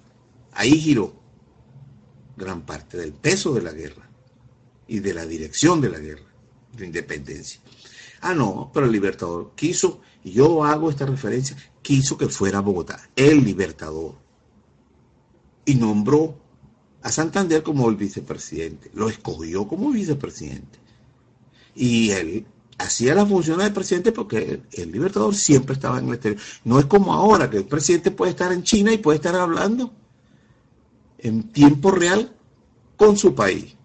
Ahí 0.53 0.71
giró 0.80 1.13
gran 2.38 2.62
parte 2.62 2.97
del 2.97 3.13
peso 3.13 3.54
de 3.54 3.63
la 3.63 3.71
guerra 3.71 4.08
y 4.88 5.00
de 5.00 5.13
la 5.13 5.26
dirección 5.26 5.82
de 5.82 5.89
la 5.89 6.00
guerra 6.00 6.28
de 6.71 6.86
independencia. 6.86 7.60
Ah, 8.21 8.34
no, 8.34 8.71
pero 8.73 8.86
el 8.86 8.91
Libertador 8.91 9.54
quiso, 9.56 10.02
y 10.23 10.32
yo 10.32 10.63
hago 10.63 10.89
esta 10.89 11.06
referencia, 11.06 11.58
quiso 11.82 12.17
que 12.17 12.30
fuera 12.30 12.62
Bogotá, 12.62 13.10
el 13.15 13.43
Libertador. 13.43 14.15
Y 15.65 15.76
nombró 15.76 16.38
a 17.02 17.12
Santander 17.12 17.63
como 17.63 17.89
el 17.89 17.95
vicepresidente, 17.95 18.89
lo 18.93 19.10
escogió 19.10 19.67
como 19.67 19.91
vicepresidente. 19.91 20.80
Y 21.76 22.12
él 22.12 22.47
hacía 22.78 23.15
las 23.15 23.28
funciones 23.28 23.65
de 23.65 23.71
presidente 23.71 24.12
porque 24.12 24.62
el, 24.71 24.91
Libertador 24.91 25.36
siempre 25.36 25.73
estaba 25.73 26.00
en 26.00 26.08
el 26.08 26.13
exterior. 26.13 26.41
No 26.63 26.80
es 26.80 26.86
como 26.86 27.13
ahora, 27.13 27.50
que 27.50 27.58
el 27.58 27.65
presidente 27.65 28.12
puede 28.12 28.32
estar 28.32 28.52
en 28.52 28.63
China 28.63 28.93
y 28.93 28.97
puede 28.97 29.17
estar 29.17 29.36
hablando 29.36 29.93
en 31.19 31.49
tiempo 31.51 31.91
real 31.91 32.36
con 32.95 33.17
su 33.17 33.34
país. 33.34 33.75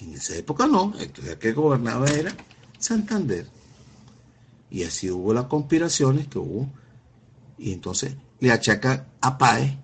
En 0.00 0.14
esa 0.14 0.36
época 0.36 0.66
no, 0.66 0.92
el 0.98 1.10
que 1.38 1.52
gobernaba 1.52 2.08
era 2.08 2.34
Santander. 2.78 3.46
Y 4.70 4.82
así 4.82 5.10
hubo 5.10 5.32
las 5.32 5.44
conspiraciones 5.44 6.28
que 6.28 6.38
hubo. 6.38 6.68
Y 7.58 7.72
entonces 7.72 8.16
le 8.40 8.50
achaca 8.50 9.06
a 9.20 9.38
Páez 9.38 9.76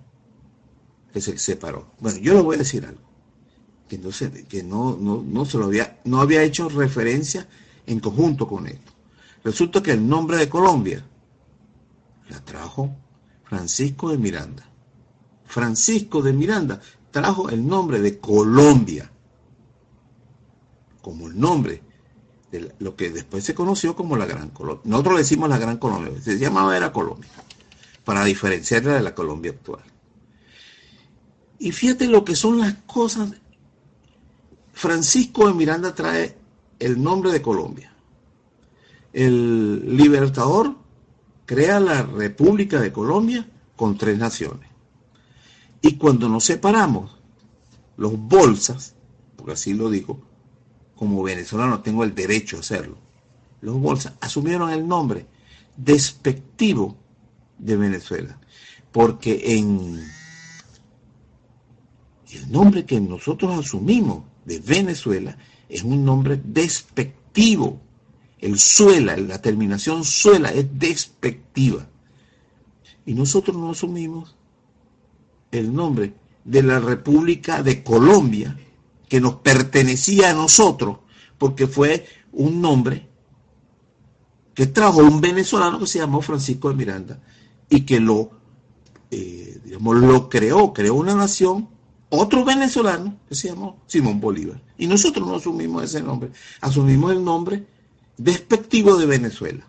que 1.13 1.21
se 1.21 1.39
separó. 1.39 1.93
Bueno, 2.01 2.19
yo 2.19 2.35
le 2.35 2.41
voy 2.41 2.57
a 2.57 2.59
decir 2.59 2.85
algo. 2.85 3.01
Que, 3.89 3.99
no, 3.99 4.11
que 4.49 4.63
no, 4.63 4.97
no, 4.97 5.45
se 5.45 5.59
lo 5.59 5.65
había, 5.65 6.01
no 6.05 6.21
había 6.21 6.43
hecho 6.45 6.69
referencia 6.69 7.49
en 7.87 7.99
conjunto 7.99 8.47
con 8.47 8.67
esto. 8.69 8.93
Resulta 9.43 9.83
que 9.83 9.93
el 9.93 10.07
nombre 10.07 10.37
de 10.37 10.49
Colombia 10.49 11.05
la 12.29 12.45
trajo 12.45 12.95
Francisco 13.45 14.11
de 14.11 14.19
Miranda. 14.19 14.70
Francisco 15.51 16.23
de 16.23 16.33
Miranda 16.33 16.81
trajo 17.11 17.51
el 17.51 17.67
nombre 17.67 18.01
de 18.01 18.21
Colombia 18.21 19.11
como 21.03 21.27
el 21.27 21.39
nombre 21.39 21.83
de 22.53 22.73
lo 22.79 22.95
que 22.95 23.11
después 23.11 23.43
se 23.43 23.55
conoció 23.55 23.97
como 23.97 24.17
la 24.17 24.27
Gran 24.27 24.51
Colombia. 24.51 24.83
Nosotros 24.85 25.19
decimos 25.19 25.49
la 25.49 25.59
Gran 25.59 25.79
Colombia, 25.79 26.13
se 26.23 26.39
llamaba 26.39 26.77
era 26.77 26.93
Colombia, 26.93 27.29
para 28.05 28.25
diferenciarla 28.25 28.95
de 28.95 29.03
la 29.03 29.15
Colombia 29.15 29.51
actual. 29.51 29.83
Y 31.59 31.73
fíjate 31.73 32.07
lo 32.07 32.25
que 32.25 32.37
son 32.37 32.61
las 32.61 32.75
cosas. 32.87 33.33
Francisco 34.73 35.49
de 35.49 35.55
Miranda 35.55 35.95
trae 35.97 36.37
el 36.79 37.03
nombre 37.03 37.33
de 37.33 37.43
Colombia. 37.43 37.93
El 39.13 39.97
libertador 39.97 40.77
crea 41.45 41.81
la 41.81 42.03
República 42.03 42.81
de 42.81 42.93
Colombia 42.93 43.49
con 43.75 43.99
tres 43.99 44.17
naciones. 44.17 44.70
Y 45.83 45.97
cuando 45.97 46.29
nos 46.29 46.45
separamos, 46.45 47.19
los 47.97 48.19
bolsas, 48.19 48.95
porque 49.37 49.53
así 49.53 49.75
lo 49.75 49.91
digo, 49.91 50.21
como 50.95 51.23
venezolano 51.23 51.81
tengo 51.81 52.05
el 52.05 52.15
derecho 52.15 52.57
a 52.57 52.61
hacerlo, 52.61 52.97
los 53.61 53.79
bolsas 53.79 54.15
asumieron 54.21 54.71
el 54.71 54.87
nombre 54.87 55.27
despectivo 55.77 56.97
de 57.59 57.77
Venezuela, 57.77 58.39
porque 58.93 59.57
en 59.57 60.03
el 62.33 62.53
nombre 62.53 62.85
que 62.85 63.01
nosotros 63.01 63.59
asumimos 63.59 64.25
de 64.45 64.59
Venezuela 64.61 65.37
es 65.69 65.83
un 65.83 66.05
nombre 66.05 66.41
despectivo. 66.43 67.81
El 68.39 68.59
suela, 68.59 69.17
la 69.17 69.41
terminación 69.41 70.05
suela 70.05 70.51
es 70.51 70.67
despectiva. 70.79 71.87
Y 73.05 73.15
nosotros 73.15 73.57
no 73.57 73.71
asumimos 73.71 74.37
el 75.51 75.75
nombre 75.75 76.15
de 76.45 76.63
la 76.63 76.81
República 76.81 77.63
de 77.63 77.83
Colombia, 77.83 78.57
que 79.09 79.21
nos 79.21 79.37
pertenecía 79.37 80.31
a 80.31 80.35
nosotros, 80.35 80.99
porque 81.39 81.67
fue 81.67 82.07
un 82.33 82.61
nombre 82.61 83.09
que 84.55 84.67
trajo 84.67 84.99
un 84.99 85.21
venezolano 85.21 85.79
que 85.79 85.87
se 85.87 85.99
llamó 85.99 86.21
Francisco 86.23 86.69
de 86.69 86.75
Miranda 86.75 87.21
y 87.69 87.83
que 87.83 88.01
lo, 88.01 88.31
eh, 89.11 89.59
digamos, 89.65 89.97
lo 89.97 90.29
creó, 90.29 90.73
creó 90.73 90.95
una 90.95 91.15
nación, 91.15 91.69
otro 92.11 92.45
venezolano 92.45 93.17
que 93.29 93.35
se 93.35 93.49
llamó 93.49 93.83
Simón 93.87 94.21
Bolívar. 94.21 94.61
Y 94.77 94.87
nosotros 94.87 95.27
no 95.27 95.37
asumimos 95.37 95.85
ese 95.85 96.03
nombre, 96.03 96.31
asumimos 96.61 97.13
el 97.13 97.25
nombre 97.25 97.67
despectivo 98.17 98.97
de 98.97 99.07
Venezuela. 99.07 99.67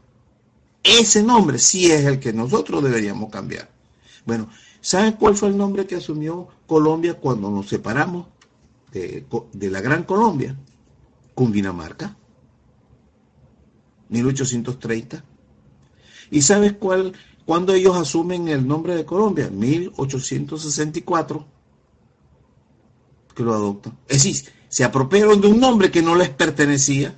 Ese 0.84 1.24
nombre 1.24 1.60
sí 1.60 1.92
es 1.92 2.06
el 2.06 2.20
que 2.20 2.34
nosotros 2.34 2.84
deberíamos 2.84 3.30
cambiar. 3.30 3.70
Bueno, 4.26 4.50
¿saben 4.82 5.14
cuál 5.14 5.36
fue 5.36 5.50
el 5.50 5.58
nombre 5.58 5.88
que 5.88 5.96
asumió 5.96 6.50
Colombia 6.68 7.14
cuando 7.14 7.50
nos 7.50 7.70
separamos 7.70 8.26
de, 8.92 9.70
la 9.70 9.82
Gran 9.82 10.04
Colombia, 10.04 10.56
Cundinamarca, 11.34 12.16
1830. 14.10 15.24
¿Y 16.30 16.42
sabes 16.42 16.74
cuál, 16.74 17.14
cuándo 17.46 17.74
ellos 17.74 17.96
asumen 17.96 18.50
el 18.50 18.68
nombre 18.68 18.96
de 18.96 19.06
Colombia? 19.06 19.50
1864, 19.50 21.46
que 23.34 23.44
lo 23.44 23.54
adoptan. 23.54 23.98
Es 24.08 24.24
decir, 24.24 24.52
se 24.68 24.84
apropiaron 24.84 25.40
de 25.42 25.48
un 25.48 25.60
nombre 25.60 25.92
que 25.92 26.02
no 26.02 26.16
les 26.16 26.30
pertenecía. 26.30 27.18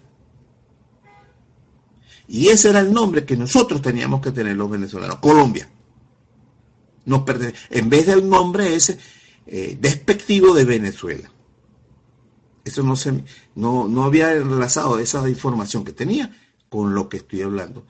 Y 2.28 2.47
ese 2.47 2.69
era 2.69 2.80
el 2.80 2.93
nombre 2.93 3.26
que 3.26 3.36
nosotros 3.36 3.82
teníamos 3.82 4.21
que 4.21 4.32
tener 4.32 4.56
los 4.56 4.69
venezolanos, 4.69 5.17
Colombia. 5.17 5.69
Nos 7.05 7.23
en 7.69 7.89
vez 7.89 8.07
del 8.07 8.27
nombre 8.27 8.75
ese 8.75 8.97
eh, 9.45 9.77
despectivo 9.79 10.53
de 10.53 10.65
Venezuela. 10.65 11.29
Eso 12.63 12.81
no, 12.81 12.95
se, 12.95 13.23
no, 13.55 13.87
no 13.87 14.03
había 14.03 14.33
enlazado 14.33 14.99
esa 14.99 15.27
información 15.27 15.83
que 15.83 15.91
tenía 15.91 16.35
con 16.69 16.95
lo 16.95 17.09
que 17.09 17.17
estoy 17.17 17.41
hablando. 17.41 17.85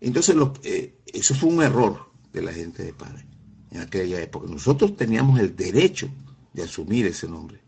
Entonces, 0.00 0.36
eh, 0.64 0.94
eso 1.06 1.34
fue 1.34 1.50
un 1.50 1.62
error 1.62 2.10
de 2.32 2.42
la 2.42 2.52
gente 2.52 2.82
de 2.82 2.94
Padre 2.94 3.26
en 3.70 3.80
aquella 3.80 4.20
época. 4.20 4.46
Nosotros 4.48 4.96
teníamos 4.96 5.38
el 5.38 5.54
derecho 5.54 6.08
de 6.52 6.62
asumir 6.62 7.06
ese 7.06 7.28
nombre. 7.28 7.60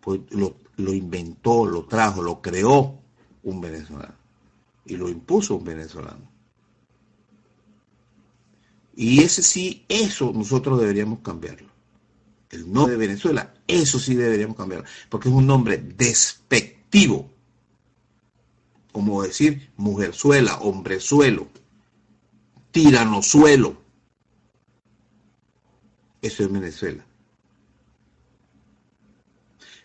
Pues 0.00 0.20
lo, 0.30 0.56
lo 0.76 0.94
inventó, 0.94 1.66
lo 1.66 1.84
trajo, 1.84 2.22
lo 2.22 2.40
creó 2.40 2.98
un 3.42 3.60
venezolano 3.60 4.14
y 4.86 4.96
lo 4.96 5.08
impuso 5.08 5.56
un 5.56 5.64
venezolano. 5.64 6.27
Y 9.00 9.22
ese 9.22 9.44
sí, 9.44 9.84
eso 9.88 10.32
nosotros 10.34 10.80
deberíamos 10.80 11.20
cambiarlo 11.20 11.68
el 12.50 12.72
nombre 12.72 12.96
de 12.96 13.06
Venezuela, 13.06 13.54
eso 13.68 14.00
sí 14.00 14.16
deberíamos 14.16 14.56
cambiar, 14.56 14.84
porque 15.08 15.28
es 15.28 15.34
un 15.36 15.46
nombre 15.46 15.78
despectivo, 15.78 17.30
como 18.90 19.22
decir 19.22 19.70
mujerzuela, 19.76 20.58
hombrezuelo, 20.58 21.46
tiranozuelo. 22.72 23.76
Eso 26.20 26.42
es 26.42 26.50
Venezuela. 26.50 27.06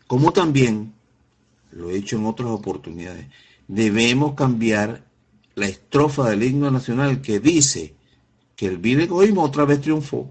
Como 0.07 0.33
también, 0.33 0.91
lo 1.71 1.91
he 1.91 1.97
hecho 1.97 2.17
en 2.17 2.25
otras 2.25 2.49
oportunidades, 2.49 3.27
debemos 3.67 4.33
cambiar 4.33 5.05
la 5.53 5.67
estrofa 5.67 6.31
del 6.31 6.41
himno 6.41 6.71
nacional 6.71 7.21
que 7.21 7.39
dice 7.39 7.93
el 8.65 8.77
vil 8.77 9.01
egoísmo 9.01 9.43
otra 9.43 9.65
vez 9.65 9.81
triunfó 9.81 10.29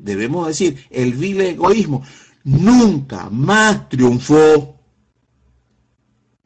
debemos 0.00 0.46
decir, 0.46 0.86
el 0.90 1.14
vil 1.14 1.40
egoísmo 1.40 2.02
nunca 2.44 3.28
más 3.30 3.88
triunfó. 3.88 4.76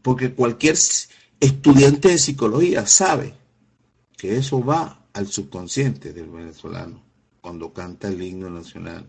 Porque 0.02 0.34
cualquier 0.34 0.76
estudiante 1.40 2.08
de 2.08 2.18
psicología 2.18 2.86
sabe 2.86 3.34
que 4.16 4.36
eso 4.36 4.62
va 4.62 5.06
al 5.14 5.28
subconsciente 5.28 6.12
del 6.12 6.28
venezolano 6.28 7.02
cuando 7.40 7.72
canta 7.72 8.08
el 8.08 8.22
himno 8.22 8.50
nacional. 8.50 9.08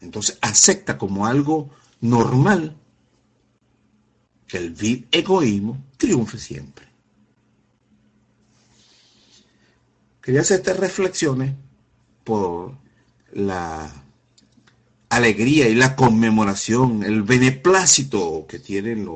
Entonces 0.00 0.38
acepta 0.40 0.98
como 0.98 1.26
algo 1.26 1.70
normal 2.00 2.76
que 4.46 4.58
el 4.58 4.70
vil 4.70 5.06
egoísmo 5.12 5.84
triunfe 5.96 6.38
siempre. 6.38 6.87
Quería 10.28 10.42
hacer 10.42 10.58
estas 10.58 10.78
reflexiones 10.78 11.54
por 12.22 12.76
la 13.32 13.90
alegría 15.08 15.70
y 15.70 15.74
la 15.74 15.96
conmemoración, 15.96 17.02
el 17.02 17.22
beneplácito 17.22 18.44
que 18.46 18.58
tienen 18.58 19.08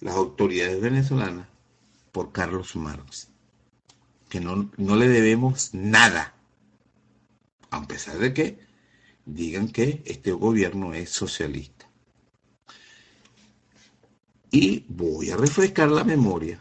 las 0.00 0.14
autoridades 0.14 0.80
venezolanas 0.80 1.48
por 2.12 2.32
Carlos 2.32 2.76
Marx, 2.76 3.28
que 4.30 4.40
no, 4.40 4.70
no 4.78 4.96
le 4.96 5.06
debemos 5.06 5.74
nada, 5.74 6.34
a 7.70 7.86
pesar 7.86 8.16
de 8.16 8.32
que 8.32 8.58
digan 9.26 9.68
que 9.68 10.02
este 10.06 10.32
gobierno 10.32 10.94
es 10.94 11.10
socialista. 11.10 11.90
Y 14.50 14.86
voy 14.88 15.28
a 15.28 15.36
refrescar 15.36 15.90
la 15.90 16.04
memoria. 16.04 16.58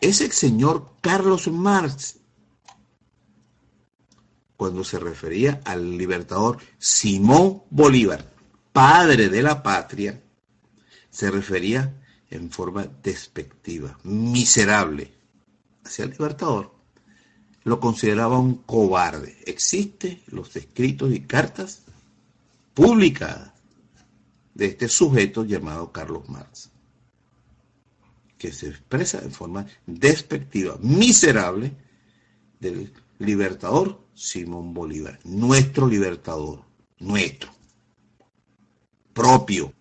Ese 0.00 0.32
señor 0.32 0.94
Carlos 1.02 1.46
Marx, 1.48 2.23
cuando 4.56 4.84
se 4.84 4.98
refería 4.98 5.60
al 5.64 5.96
libertador 5.96 6.58
Simón 6.78 7.62
Bolívar, 7.70 8.30
padre 8.72 9.28
de 9.28 9.42
la 9.42 9.62
patria, 9.62 10.20
se 11.10 11.30
refería 11.30 12.00
en 12.30 12.50
forma 12.50 12.86
despectiva, 13.02 13.98
miserable, 14.02 15.12
hacia 15.84 16.04
el 16.04 16.10
libertador. 16.10 16.74
Lo 17.62 17.80
consideraba 17.80 18.38
un 18.38 18.56
cobarde. 18.56 19.38
Existen 19.46 20.22
los 20.26 20.54
escritos 20.56 21.12
y 21.12 21.20
cartas 21.20 21.82
publicadas 22.74 23.52
de 24.54 24.66
este 24.66 24.88
sujeto 24.88 25.44
llamado 25.44 25.92
Carlos 25.92 26.28
Marx, 26.28 26.70
que 28.36 28.52
se 28.52 28.68
expresa 28.68 29.20
en 29.20 29.32
forma 29.32 29.66
despectiva, 29.86 30.76
miserable, 30.80 31.72
del 32.60 32.92
libertador 33.18 34.04
Simón 34.14 34.74
Bolívar, 34.74 35.18
nuestro 35.24 35.86
libertador, 35.86 36.64
nuestro, 36.98 37.50
propio, 39.12 39.72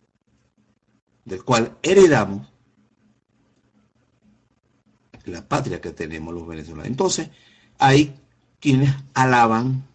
del 1.26 1.44
cual 1.44 1.78
heredamos 1.82 2.54
la 5.26 5.48
patria 5.48 5.80
que 5.80 5.92
tenemos 5.92 6.34
los 6.34 6.48
venezolanos. 6.48 6.88
Entonces, 6.88 7.30
hay 7.80 8.20
quienes 8.60 8.94
alaban, 9.14 9.88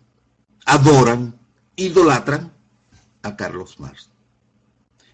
adoran, 0.64 1.38
idolatran 1.76 2.52
a 3.22 3.36
Carlos 3.36 3.78
Marx. 3.78 4.10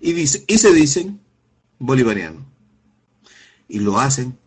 Y, 0.01 0.12
dice, 0.12 0.45
y 0.47 0.59
se 0.59 0.72
dicen 0.72 1.20
bolivarianos. 1.79 2.45
Y 3.68 3.81
lo 3.81 3.99
hacen 3.99 4.39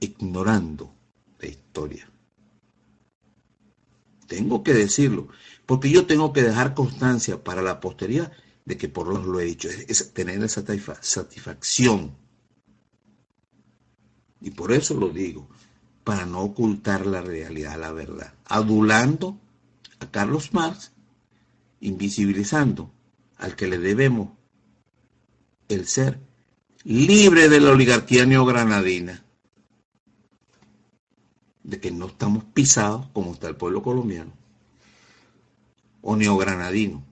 ignorando 0.00 0.94
la 1.40 1.48
historia. 1.48 2.08
Tengo 4.28 4.62
que 4.62 4.74
decirlo, 4.74 5.28
porque 5.66 5.90
yo 5.90 6.06
tengo 6.06 6.32
que 6.32 6.42
dejar 6.42 6.74
constancia 6.74 7.42
para 7.42 7.62
la 7.62 7.80
posteridad 7.80 8.30
de 8.64 8.76
que 8.76 8.88
por 8.88 9.08
lo 9.08 9.24
lo 9.24 9.40
he 9.40 9.44
dicho, 9.44 9.68
es, 9.88 10.12
tener 10.12 10.44
esa 10.44 10.62
satisfacción. 11.00 12.14
Y 14.40 14.50
por 14.50 14.72
eso 14.72 14.94
lo 14.94 15.08
digo, 15.08 15.48
para 16.04 16.26
no 16.26 16.42
ocultar 16.42 17.06
la 17.06 17.22
realidad, 17.22 17.80
la 17.80 17.92
verdad, 17.92 18.34
adulando 18.44 19.40
a 19.98 20.10
Carlos 20.10 20.52
Marx, 20.52 20.92
invisibilizando 21.80 22.92
al 23.38 23.56
que 23.56 23.66
le 23.66 23.78
debemos 23.78 24.30
el 25.68 25.86
ser 25.86 26.20
libre 26.84 27.48
de 27.48 27.60
la 27.60 27.70
oligarquía 27.70 28.26
neogranadina, 28.26 29.24
de 31.68 31.78
que 31.78 31.90
no 31.90 32.06
estamos 32.06 32.44
pisados 32.44 33.08
como 33.12 33.34
está 33.34 33.46
el 33.46 33.56
pueblo 33.56 33.82
colombiano, 33.82 34.32
o 36.00 36.16
neogranadino, 36.16 37.04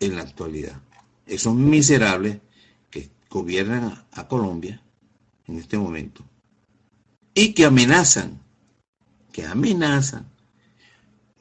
en 0.00 0.16
la 0.16 0.22
actualidad. 0.22 0.78
Esos 1.24 1.54
miserables 1.54 2.40
que 2.90 3.08
gobiernan 3.30 4.04
a, 4.12 4.28
Colombia 4.28 4.82
en 5.46 5.56
este 5.58 5.78
momento 5.78 6.22
y 7.32 7.54
que 7.54 7.64
amenazan, 7.64 8.38
que 9.32 9.46
amenazan 9.46 10.30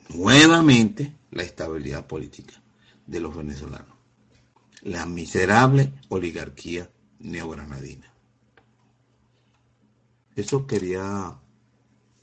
nuevamente 0.08 1.14
la 1.32 1.44
estabilidad 1.44 2.08
política 2.08 2.54
de 3.06 3.20
los 3.20 3.36
venezolanos. 3.36 3.98
La 4.82 5.06
miserable 5.06 5.92
oligarquía 6.08 6.90
neogranadina. 7.20 8.10
Eso 10.40 10.66
quería 10.66 11.38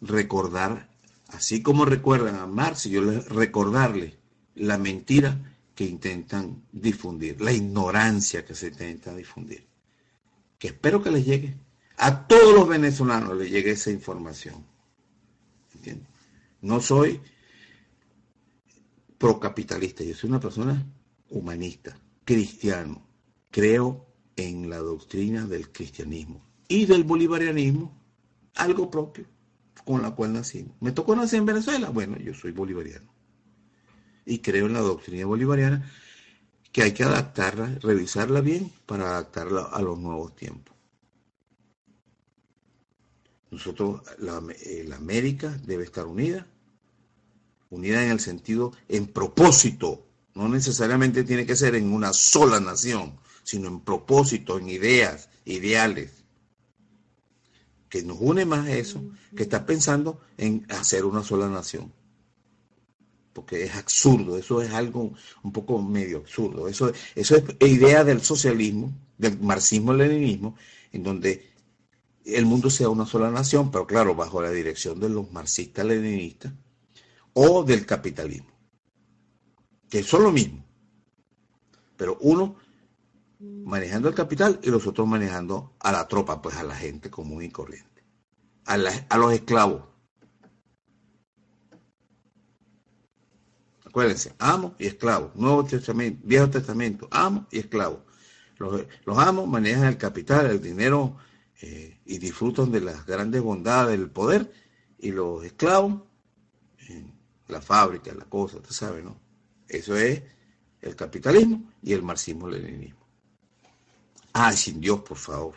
recordar, 0.00 0.88
así 1.28 1.62
como 1.62 1.84
recuerdan 1.84 2.36
a 2.36 2.46
Marx, 2.46 2.84
yo 2.84 3.02
les 3.02 3.28
recordarle 3.28 4.18
la 4.54 4.78
mentira 4.78 5.54
que 5.74 5.84
intentan 5.84 6.62
difundir, 6.72 7.38
la 7.42 7.52
ignorancia 7.52 8.44
que 8.44 8.54
se 8.54 8.68
intenta 8.68 9.14
difundir. 9.14 9.66
Que 10.58 10.68
espero 10.68 11.02
que 11.02 11.10
les 11.10 11.26
llegue. 11.26 11.58
A 11.98 12.26
todos 12.26 12.54
los 12.54 12.66
venezolanos 12.66 13.36
les 13.36 13.50
llegue 13.50 13.72
esa 13.72 13.90
información. 13.90 14.64
No 16.62 16.80
soy 16.80 17.20
procapitalista, 19.18 20.04
yo 20.04 20.14
soy 20.14 20.30
una 20.30 20.40
persona 20.40 20.86
humanista, 21.28 21.98
cristiano. 22.24 23.06
Creo 23.50 24.06
en 24.36 24.70
la 24.70 24.78
doctrina 24.78 25.46
del 25.46 25.70
cristianismo 25.70 26.46
y 26.68 26.86
del 26.86 27.04
bolivarianismo, 27.04 27.95
algo 28.56 28.90
propio 28.90 29.26
con 29.84 30.02
la 30.02 30.10
cual 30.10 30.32
nací. 30.32 30.66
¿Me 30.80 30.92
tocó 30.92 31.14
nacer 31.14 31.38
en 31.38 31.46
Venezuela? 31.46 31.90
Bueno, 31.90 32.18
yo 32.18 32.34
soy 32.34 32.52
bolivariano 32.52 33.16
y 34.26 34.40
creo 34.40 34.66
en 34.66 34.74
la 34.74 34.80
doctrina 34.80 35.24
bolivariana 35.24 35.88
que 36.72 36.82
hay 36.82 36.92
que 36.92 37.04
adaptarla, 37.04 37.78
revisarla 37.80 38.40
bien 38.40 38.70
para 38.84 39.08
adaptarla 39.08 39.62
a 39.62 39.80
los 39.80 39.98
nuevos 39.98 40.34
tiempos. 40.36 40.76
Nosotros, 43.50 44.02
la, 44.18 44.42
eh, 44.64 44.86
América 44.94 45.56
debe 45.64 45.84
estar 45.84 46.04
unida, 46.06 46.46
unida 47.70 48.04
en 48.04 48.10
el 48.10 48.20
sentido, 48.20 48.72
en 48.88 49.06
propósito, 49.06 50.06
no 50.34 50.48
necesariamente 50.48 51.24
tiene 51.24 51.46
que 51.46 51.56
ser 51.56 51.76
en 51.76 51.92
una 51.92 52.12
sola 52.12 52.60
nación, 52.60 53.18
sino 53.42 53.68
en 53.68 53.80
propósito, 53.80 54.58
en 54.58 54.68
ideas, 54.68 55.30
ideales. 55.44 56.25
Que 57.88 58.02
nos 58.02 58.18
une 58.20 58.44
más 58.44 58.68
eso, 58.68 59.02
que 59.36 59.44
está 59.44 59.64
pensando 59.64 60.20
en 60.36 60.66
hacer 60.68 61.04
una 61.04 61.22
sola 61.22 61.48
nación 61.48 61.92
porque 63.36 63.64
es 63.64 63.74
absurdo, 63.74 64.38
eso 64.38 64.62
es 64.62 64.72
algo 64.72 65.12
un 65.42 65.52
poco 65.52 65.82
medio 65.82 66.16
absurdo. 66.16 66.68
Eso, 66.68 66.90
eso 67.14 67.36
es 67.36 67.70
idea 67.70 68.02
del 68.02 68.22
socialismo, 68.22 68.94
del 69.18 69.38
marxismo-leninismo, 69.38 70.56
en 70.90 71.02
donde 71.02 71.46
el 72.24 72.46
mundo 72.46 72.70
sea 72.70 72.88
una 72.88 73.04
sola 73.04 73.30
nación, 73.30 73.70
pero 73.70 73.86
claro, 73.86 74.14
bajo 74.14 74.40
la 74.40 74.50
dirección 74.50 74.98
de 74.98 75.10
los 75.10 75.30
marxistas-leninistas 75.32 76.54
o 77.34 77.62
del 77.62 77.84
capitalismo, 77.84 78.50
que 79.90 80.02
son 80.02 80.22
lo 80.22 80.32
mismo, 80.32 80.64
pero 81.98 82.16
uno 82.22 82.56
manejando 83.38 84.08
el 84.08 84.14
capital 84.14 84.60
y 84.62 84.70
los 84.70 84.86
otros 84.86 85.06
manejando 85.06 85.74
a 85.80 85.92
la 85.92 86.08
tropa, 86.08 86.40
pues 86.40 86.56
a 86.56 86.62
la 86.62 86.74
gente 86.74 87.10
común 87.10 87.42
y 87.42 87.50
corriente, 87.50 88.04
a, 88.64 88.74
a 88.74 89.18
los 89.18 89.32
esclavos 89.32 89.82
Acuérdense, 93.96 94.34
amo 94.38 94.74
y 94.78 94.88
esclavo. 94.88 95.32
Nuevo 95.36 95.64
Testamento, 95.64 96.20
Viejo 96.22 96.50
Testamento, 96.50 97.08
amo 97.10 97.46
y 97.50 97.60
esclavo. 97.60 98.04
Los, 98.58 98.84
amos 99.16 99.48
manejan 99.48 99.84
el 99.84 99.96
capital, 99.96 100.50
el 100.50 100.60
dinero 100.60 101.16
eh, 101.62 101.98
y 102.04 102.18
disfrutan 102.18 102.70
de 102.70 102.82
las 102.82 103.06
grandes 103.06 103.40
bondades 103.40 103.98
del 103.98 104.10
poder. 104.10 104.52
Y 104.98 105.12
los 105.12 105.42
esclavos, 105.46 106.02
la 107.48 107.62
fábrica, 107.62 108.12
la 108.12 108.26
cosa, 108.26 108.58
usted 108.58 108.72
sabe, 108.72 109.02
¿no? 109.02 109.18
Eso 109.66 109.96
es 109.96 110.22
el 110.82 110.94
capitalismo 110.94 111.72
y 111.82 111.94
el 111.94 112.02
marxismo-leninismo. 112.02 113.05
Ay, 114.38 114.56
sin 114.56 114.80
Dios, 114.80 115.00
por 115.00 115.16
favor. 115.16 115.54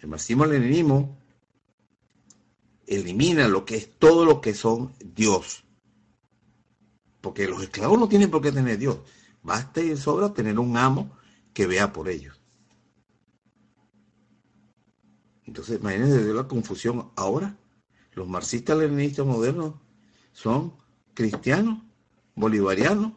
El 0.00 0.08
marxismo-leninismo 0.08 1.18
elimina 2.86 3.48
lo 3.48 3.64
que 3.64 3.76
es 3.76 3.98
todo 3.98 4.24
lo 4.24 4.40
que 4.40 4.54
son 4.54 4.94
Dios 5.00 5.64
porque 7.20 7.46
los 7.46 7.62
esclavos 7.62 7.98
no 7.98 8.08
tienen 8.08 8.30
por 8.30 8.42
qué 8.42 8.52
tener 8.52 8.78
Dios. 8.78 8.98
Basta 9.42 9.80
y 9.80 9.96
sobra 9.96 10.32
tener 10.32 10.58
un 10.58 10.76
amo 10.76 11.10
que 11.52 11.66
vea 11.66 11.92
por 11.92 12.08
ellos. 12.08 12.40
Entonces, 15.44 15.80
imagínense 15.80 16.22
la 16.32 16.46
confusión. 16.46 17.10
Ahora, 17.16 17.56
los 18.12 18.28
marxistas 18.28 18.78
leninistas 18.78 19.26
modernos 19.26 19.74
son 20.32 20.74
cristianos, 21.14 21.82
bolivarianos 22.34 23.12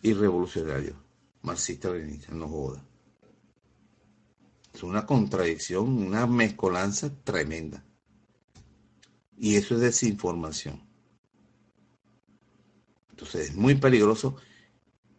y 0.00 0.12
revolucionarios. 0.14 0.96
Marxistas 1.42 1.92
leninistas, 1.92 2.34
no 2.34 2.48
joda. 2.48 2.84
Es 4.72 4.82
una 4.82 5.04
contradicción, 5.04 5.88
una 6.02 6.26
mezcolanza 6.26 7.10
tremenda. 7.24 7.84
Y 9.36 9.56
eso 9.56 9.74
es 9.74 9.80
desinformación. 9.80 10.82
Entonces 13.10 13.50
es 13.50 13.54
muy 13.54 13.74
peligroso 13.74 14.36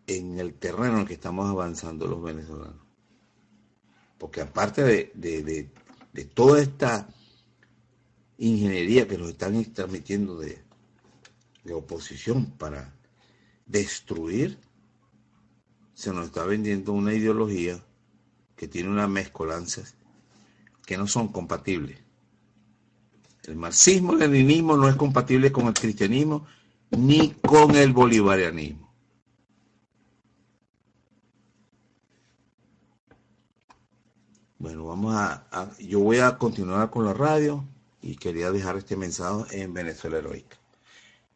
en 0.07 0.39
el 0.39 0.55
terreno 0.55 0.99
en 0.99 1.05
que 1.05 1.13
estamos 1.13 1.49
avanzando 1.49 2.07
los 2.07 2.21
venezolanos. 2.21 2.81
Porque 4.17 4.41
aparte 4.41 4.83
de, 4.83 5.11
de, 5.15 5.69
de, 6.13 6.25
toda 6.25 6.61
esta 6.61 7.07
ingeniería 8.37 9.07
que 9.07 9.17
nos 9.17 9.29
están 9.29 9.63
transmitiendo 9.73 10.37
de, 10.37 10.63
de 11.63 11.73
oposición 11.73 12.51
para 12.57 12.95
destruir, 13.65 14.57
se 15.93 16.11
nos 16.11 16.27
está 16.27 16.45
vendiendo 16.45 16.93
una 16.93 17.13
ideología 17.13 17.83
que 18.63 18.69
tiene 18.69 18.87
una 18.87 19.09
mezcolanza 19.09 19.81
que 20.85 20.97
no 20.97 21.05
son 21.05 21.27
compatibles. 21.33 21.99
El 23.43 23.57
marxismo, 23.57 24.13
el 24.13 24.19
leninismo 24.19 24.77
no 24.77 24.87
es 24.87 24.95
compatible 24.95 25.51
con 25.51 25.67
el 25.67 25.73
cristianismo 25.73 26.45
ni 26.91 27.31
con 27.31 27.75
el 27.75 27.91
bolivarianismo. 27.91 28.89
Bueno, 34.59 34.85
vamos 34.85 35.13
a, 35.13 35.45
yo 35.79 35.99
voy 35.99 36.19
a 36.19 36.37
continuar 36.37 36.89
con 36.89 37.03
la 37.03 37.13
radio 37.13 37.65
y 38.01 38.15
quería 38.15 38.49
dejar 38.49 38.77
este 38.77 38.95
mensaje 38.95 39.61
en 39.61 39.73
Venezuela 39.73 40.19
Heroica. 40.19 40.55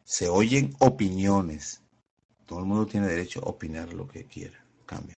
Se 0.02 0.30
oyen 0.30 0.74
opiniones. 0.78 1.82
Todo 2.46 2.60
el 2.60 2.64
mundo 2.64 2.86
tiene 2.86 3.06
derecho 3.06 3.40
a 3.40 3.50
opinar 3.50 3.92
lo 3.92 4.08
que 4.08 4.24
quiera. 4.24 4.64
Cambia. 4.86 5.14